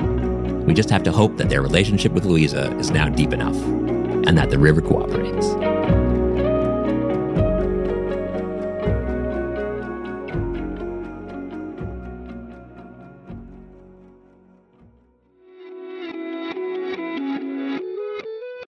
We 0.65 0.73
just 0.73 0.89
have 0.91 1.03
to 1.03 1.13
hope 1.13 1.37
that 1.39 1.49
their 1.49 1.63
relationship 1.63 2.13
with 2.13 2.25
Luisa 2.25 2.73
is 2.79 2.93
now 2.93 3.09
deep 3.09 3.33
enough 3.33 3.57
and 3.57 4.39
that 4.39 4.51
the 4.51 4.59
river 4.59 4.81
cooperates. 4.81 5.76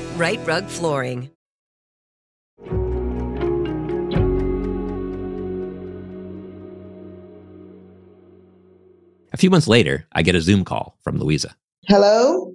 Rite 0.21 0.45
Rug 0.45 0.67
Flooring. 0.67 1.31
A 9.33 9.37
few 9.37 9.49
months 9.49 9.67
later, 9.67 10.05
I 10.11 10.21
get 10.21 10.35
a 10.35 10.41
Zoom 10.41 10.63
call 10.63 10.95
from 11.03 11.17
Luisa. 11.17 11.55
Hello? 11.87 12.53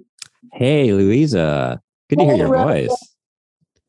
Hey, 0.53 0.93
Luisa. 0.93 1.81
Good 2.09 2.19
to 2.19 2.23
hear 2.25 2.37
your 2.37 2.55
voice. 2.55 2.95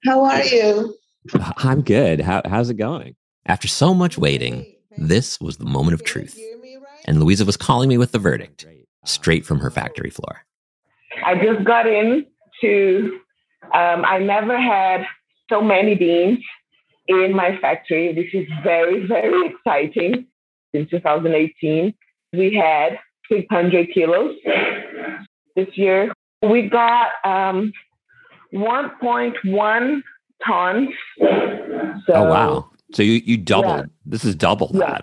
How 0.05 0.25
are 0.25 0.43
you? 0.43 0.97
I'm 1.59 1.83
good. 1.83 2.21
How, 2.21 2.43
how's 2.47 2.71
it 2.71 2.79
going? 2.79 3.15
After 3.47 3.69
so 3.69 3.95
much 3.95 4.19
waiting, 4.19 4.67
this 4.97 5.41
was 5.41 5.59
the 5.59 5.67
moment 5.67 5.95
of 5.95 6.03
truth. 6.03 6.37
And 7.05 7.21
Luisa 7.21 7.45
was 7.45 7.57
calling 7.57 7.89
me 7.89 7.97
with 7.97 8.11
the 8.11 8.19
verdict 8.19 8.67
straight 9.05 9.47
from 9.47 9.61
her 9.61 9.71
factory 9.71 10.11
floor. 10.11 10.45
I 11.25 11.37
just 11.37 11.63
got 11.65 11.87
in 11.87 12.27
to, 12.61 13.21
um, 13.75 14.05
I 14.05 14.19
never 14.19 14.59
had 14.61 15.05
so 15.51 15.61
many 15.63 15.95
beans 15.95 16.39
in 17.07 17.35
my 17.35 17.57
factory. 17.61 18.13
This 18.15 18.29
is 18.33 18.49
very, 18.63 19.07
very 19.07 19.49
exciting. 19.49 20.27
In 20.75 20.87
2018, 20.89 21.95
we 22.35 22.55
had 22.55 22.99
600 23.33 23.89
kilos. 23.95 24.37
This 25.57 25.69
year, 25.77 26.13
we 26.43 26.69
got 26.69 27.09
um, 27.25 27.73
1.1 28.53 30.03
tons. 30.47 30.89
So, 31.19 32.15
oh, 32.15 32.25
wow. 32.25 32.71
So 32.93 33.03
you, 33.03 33.21
you 33.25 33.37
doubled. 33.37 33.81
Yeah. 33.81 33.85
This 34.07 34.25
is 34.25 34.35
double 34.35 34.69
that. 34.75 35.03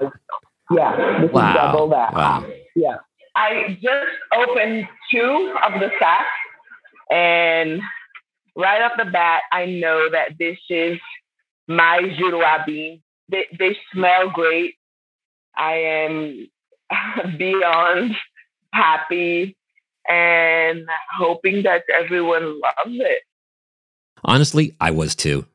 Yeah, 0.72 1.22
this 1.22 1.32
Wow. 1.32 1.50
is 1.50 1.56
double 1.56 1.90
that. 1.90 2.14
Wow. 2.14 2.46
Yeah. 2.76 2.96
I 3.36 3.78
just 3.82 4.16
opened 4.36 4.88
two 5.12 5.56
of 5.64 5.80
the 5.80 5.90
sacks, 6.00 6.26
and 7.12 7.82
right 8.56 8.82
off 8.82 8.94
the 8.98 9.06
bat, 9.06 9.44
I 9.52 9.66
know 9.66 10.10
that 10.10 10.38
this 10.40 10.58
is 10.70 11.00
my 11.68 12.00
Juruá 12.18 12.66
bean. 12.66 13.02
They, 13.30 13.46
they 13.58 13.78
smell 13.92 14.30
great. 14.30 14.76
I 15.58 15.74
am 15.74 16.48
beyond 17.38 18.16
happy 18.74 19.58
and 20.08 20.88
hoping 21.18 21.64
that 21.64 21.84
everyone 22.00 22.60
loves 22.60 23.00
it. 23.00 23.24
Honestly, 24.24 24.76
I 24.80 24.92
was 24.92 25.16
too. 25.16 25.46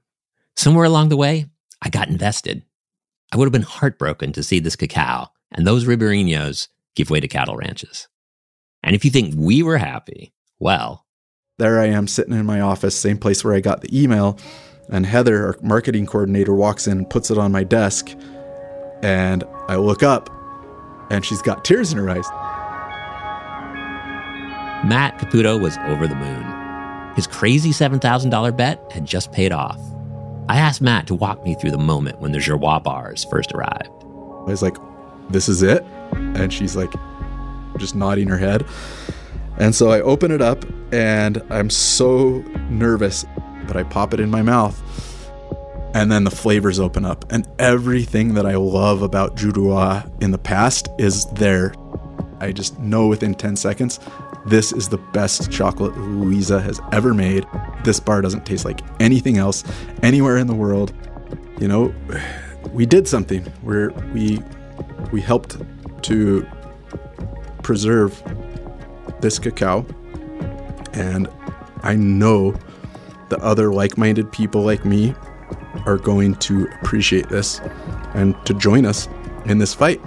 Somewhere 0.57 0.85
along 0.85 1.09
the 1.09 1.17
way, 1.17 1.47
I 1.83 1.89
got 1.89 2.09
invested. 2.09 2.63
I 3.33 3.37
would 3.37 3.47
have 3.47 3.53
been 3.53 3.63
heartbroken 3.63 4.33
to 4.33 4.43
see 4.43 4.59
this 4.59 4.77
cacao 4.77 5.29
and 5.53 5.67
those 5.67 5.85
ribeirinhos 5.85 6.69
give 6.95 7.11
way 7.11 7.21
to 7.21 7.29
cattle 7.29 7.57
ranches. 7.57 8.09
And 8.83 8.97
if 8.97 9.05
you 9.05 9.11
think 9.11 9.35
we 9.37 9.63
were 9.63 9.79
happy, 9.79 10.33
well, 10.59 11.07
There 11.61 11.79
I 11.79 11.89
am 11.89 12.09
sitting 12.09 12.33
in 12.33 12.47
my 12.47 12.63
office, 12.63 12.99
same 12.99 13.19
place 13.19 13.45
where 13.45 13.53
I 13.53 13.61
got 13.61 13.83
the 13.83 14.03
email. 14.03 14.39
And 14.89 15.05
Heather, 15.05 15.45
our 15.45 15.57
marketing 15.61 16.07
coordinator, 16.07 16.55
walks 16.55 16.87
in 16.87 16.97
and 16.97 17.11
puts 17.11 17.31
it 17.31 17.37
on 17.37 17.53
my 17.53 17.65
desk. 17.65 18.09
And 19.03 19.45
I 19.69 19.77
look 19.77 20.03
up 20.03 20.31
and 21.11 21.23
she's 21.23 21.43
got 21.43 21.63
tears 21.63 21.93
in 21.93 21.99
her 21.99 22.09
eyes. 22.09 22.27
Matt 24.89 25.19
Caputo 25.19 25.61
was 25.61 25.77
over 25.85 26.09
the 26.09 26.15
moon. 26.15 27.13
His 27.15 27.27
crazy 27.27 27.73
$7,000 27.73 28.57
bet 28.57 28.81
had 28.91 29.05
just 29.05 29.31
paid 29.31 29.53
off. 29.53 29.79
I 30.49 30.57
asked 30.57 30.81
Matt 30.81 31.07
to 31.09 31.15
walk 31.15 31.45
me 31.45 31.57
through 31.57 31.73
the 31.73 31.79
moment 31.79 32.21
when 32.21 32.33
the 32.33 32.39
Juruá 32.39 32.83
bars 32.83 33.27
first 33.31 33.53
arrived. 33.53 33.91
I 33.93 34.51
was 34.51 34.63
like, 34.63 34.79
this 35.29 35.47
is 35.47 35.63
it? 35.63 35.85
And 36.13 36.51
she's 36.55 36.75
like, 36.75 36.95
just 37.77 37.95
nodding 37.95 38.29
her 38.29 38.39
head. 38.39 38.65
And 39.61 39.75
so 39.75 39.91
I 39.91 40.01
open 40.01 40.31
it 40.31 40.41
up 40.41 40.65
and 40.91 41.43
I'm 41.51 41.69
so 41.69 42.39
nervous, 42.71 43.27
but 43.67 43.77
I 43.77 43.83
pop 43.83 44.15
it 44.15 44.19
in 44.19 44.31
my 44.31 44.43
mouth. 44.43 44.83
And 45.93 46.11
then 46.11 46.25
the 46.25 46.31
flavors 46.31 46.79
open 46.79 47.05
up, 47.05 47.25
and 47.33 47.49
everything 47.59 48.35
that 48.35 48.47
I 48.47 48.55
love 48.55 49.03
about 49.03 49.35
Juruá 49.35 50.09
in 50.23 50.31
the 50.31 50.39
past 50.39 50.89
is 51.01 51.27
there. 51.33 51.75
I 52.39 52.53
just 52.53 52.79
know 52.79 53.09
within 53.09 53.35
10 53.35 53.57
seconds, 53.57 53.99
this 54.47 54.73
is 54.73 54.89
the 54.89 54.99
best 54.99 55.51
chocolate 55.51 55.99
Luisa 55.99 56.61
has 56.61 56.81
ever 56.93 57.13
made. 57.13 57.45
This 57.83 57.99
bar 57.99 58.23
doesn't 58.23 58.47
taste 58.47 58.65
like 58.65 58.81
anything 59.01 59.37
else 59.37 59.65
anywhere 60.05 60.39
in 60.39 60.47
the 60.47 60.55
world. 60.55 60.93
You 61.59 61.67
know, 61.67 61.95
we 62.73 62.87
did 62.87 63.09
something 63.09 63.43
where 63.63 63.91
we 64.15 64.41
we 65.11 65.21
helped 65.21 65.57
to 66.05 66.47
preserve 67.63 68.23
this 69.21 69.39
cacao 69.39 69.87
and 70.93 71.29
I 71.83 71.95
know 71.95 72.55
the 73.29 73.39
other 73.39 73.73
like-minded 73.73 74.31
people 74.33 74.63
like 74.63 74.85
me 74.85 75.15
are 75.87 75.97
going 75.97 76.35
to 76.37 76.69
appreciate 76.81 77.29
this 77.29 77.61
and 78.15 78.35
to 78.45 78.55
join 78.55 78.85
us 78.85 79.09
in 79.47 79.59
this 79.59 79.73
fight. 79.73 80.01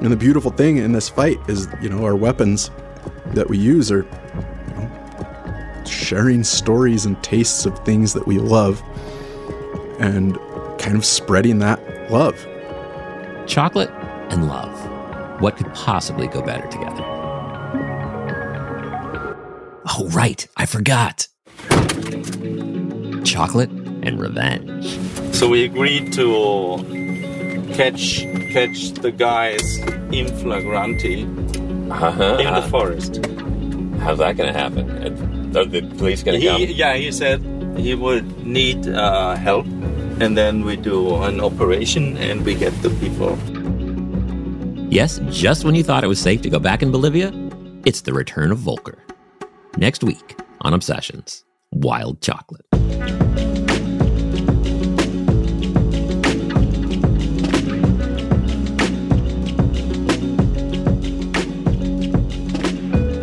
And 0.00 0.12
the 0.12 0.16
beautiful 0.16 0.50
thing 0.50 0.76
in 0.76 0.92
this 0.92 1.08
fight 1.08 1.38
is, 1.48 1.66
you 1.80 1.88
know, 1.88 2.04
our 2.04 2.14
weapons 2.14 2.70
that 3.28 3.48
we 3.48 3.58
use 3.58 3.90
are 3.90 4.04
you 4.68 4.74
know, 4.74 5.84
sharing 5.84 6.44
stories 6.44 7.04
and 7.04 7.20
tastes 7.24 7.66
of 7.66 7.78
things 7.84 8.12
that 8.12 8.26
we 8.26 8.38
love 8.38 8.82
and 9.98 10.38
kind 10.78 10.96
of 10.96 11.04
spreading 11.04 11.58
that 11.58 11.80
love. 12.10 12.46
Chocolate 13.46 13.90
and 14.30 14.46
love. 14.46 15.40
What 15.40 15.56
could 15.56 15.72
possibly 15.74 16.28
go 16.28 16.42
better 16.42 16.68
together? 16.68 17.17
Oh, 19.90 20.08
right. 20.12 20.46
I 20.56 20.66
forgot. 20.66 21.26
Chocolate 23.24 23.70
and 24.02 24.20
revenge. 24.20 24.98
So 25.34 25.48
we 25.48 25.64
agreed 25.64 26.12
to 26.14 26.78
catch 27.74 28.20
catch 28.52 28.92
the 28.92 29.10
guys 29.12 29.78
in 30.12 30.26
flagranti 30.40 31.24
Uh-huh. 31.90 32.38
in 32.40 32.54
the 32.54 32.62
forest. 32.68 33.16
How's 34.02 34.18
that 34.18 34.36
going 34.36 34.52
to 34.52 34.58
happen? 34.58 34.90
Are 35.56 35.64
the 35.64 35.82
police 35.96 36.22
going 36.22 36.40
to 36.40 36.46
come? 36.46 36.62
yeah, 36.62 36.94
he 36.96 37.10
said 37.12 37.40
he 37.76 37.94
would 37.94 38.46
need 38.46 38.86
uh, 38.88 39.34
help, 39.36 39.66
and 40.20 40.36
then 40.36 40.64
we 40.64 40.76
do 40.76 41.16
an 41.22 41.40
operation 41.40 42.16
and 42.18 42.44
we 42.44 42.54
get 42.54 42.72
the 42.82 42.90
people. 43.00 43.36
Yes, 44.90 45.20
just 45.30 45.64
when 45.64 45.74
you 45.74 45.82
thought 45.84 46.04
it 46.04 46.08
was 46.08 46.20
safe 46.20 46.42
to 46.42 46.50
go 46.50 46.58
back 46.58 46.82
in 46.82 46.90
Bolivia, 46.90 47.32
it's 47.84 48.02
the 48.02 48.12
return 48.12 48.50
of 48.52 48.58
Volker. 48.58 48.98
Next 49.78 50.02
week 50.02 50.36
on 50.62 50.74
Obsessions 50.74 51.44
Wild 51.70 52.20
Chocolate. 52.20 52.64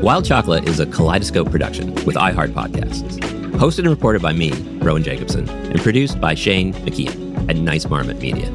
Wild 0.01 0.23
Chocolate 0.23 0.69
is 0.69 0.79
a 0.79 0.85
kaleidoscope 0.85 1.51
production 1.51 1.93
with 2.05 2.15
iHeart 2.15 2.53
Podcasts. 2.53 3.19
Hosted 3.57 3.79
and 3.79 3.89
reported 3.89 4.21
by 4.21 4.31
me, 4.31 4.51
Rowan 4.79 5.03
Jacobsen, 5.03 5.49
and 5.49 5.81
produced 5.81 6.21
by 6.21 6.35
Shane 6.35 6.73
McKeon 6.73 7.49
at 7.49 7.57
Nice 7.57 7.89
Marmot 7.89 8.19
Media. 8.19 8.49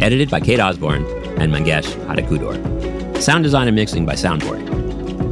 Edited 0.00 0.30
by 0.30 0.40
Kate 0.40 0.58
Osborne 0.58 1.04
and 1.38 1.52
Mangesh 1.52 1.92
Hattikudur. 2.06 3.20
Sound 3.20 3.44
design 3.44 3.68
and 3.68 3.76
mixing 3.76 4.06
by 4.06 4.14
Soundboard. 4.14 4.71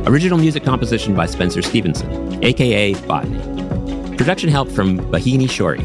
Original 0.06 0.38
music 0.38 0.64
composition 0.64 1.14
by 1.14 1.26
Spencer 1.26 1.60
Stevenson, 1.60 2.42
aka 2.42 2.94
Botany. 3.06 4.16
Production 4.16 4.48
help 4.48 4.70
from 4.70 4.98
Bahini 4.98 5.44
Shori. 5.44 5.80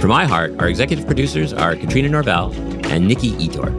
From 0.00 0.10
iHeart, 0.10 0.60
our 0.60 0.68
executive 0.68 1.06
producers 1.06 1.52
are 1.52 1.76
Katrina 1.76 2.08
Norvell 2.08 2.52
and 2.86 3.06
Nikki 3.06 3.30
Ettore. 3.32 3.70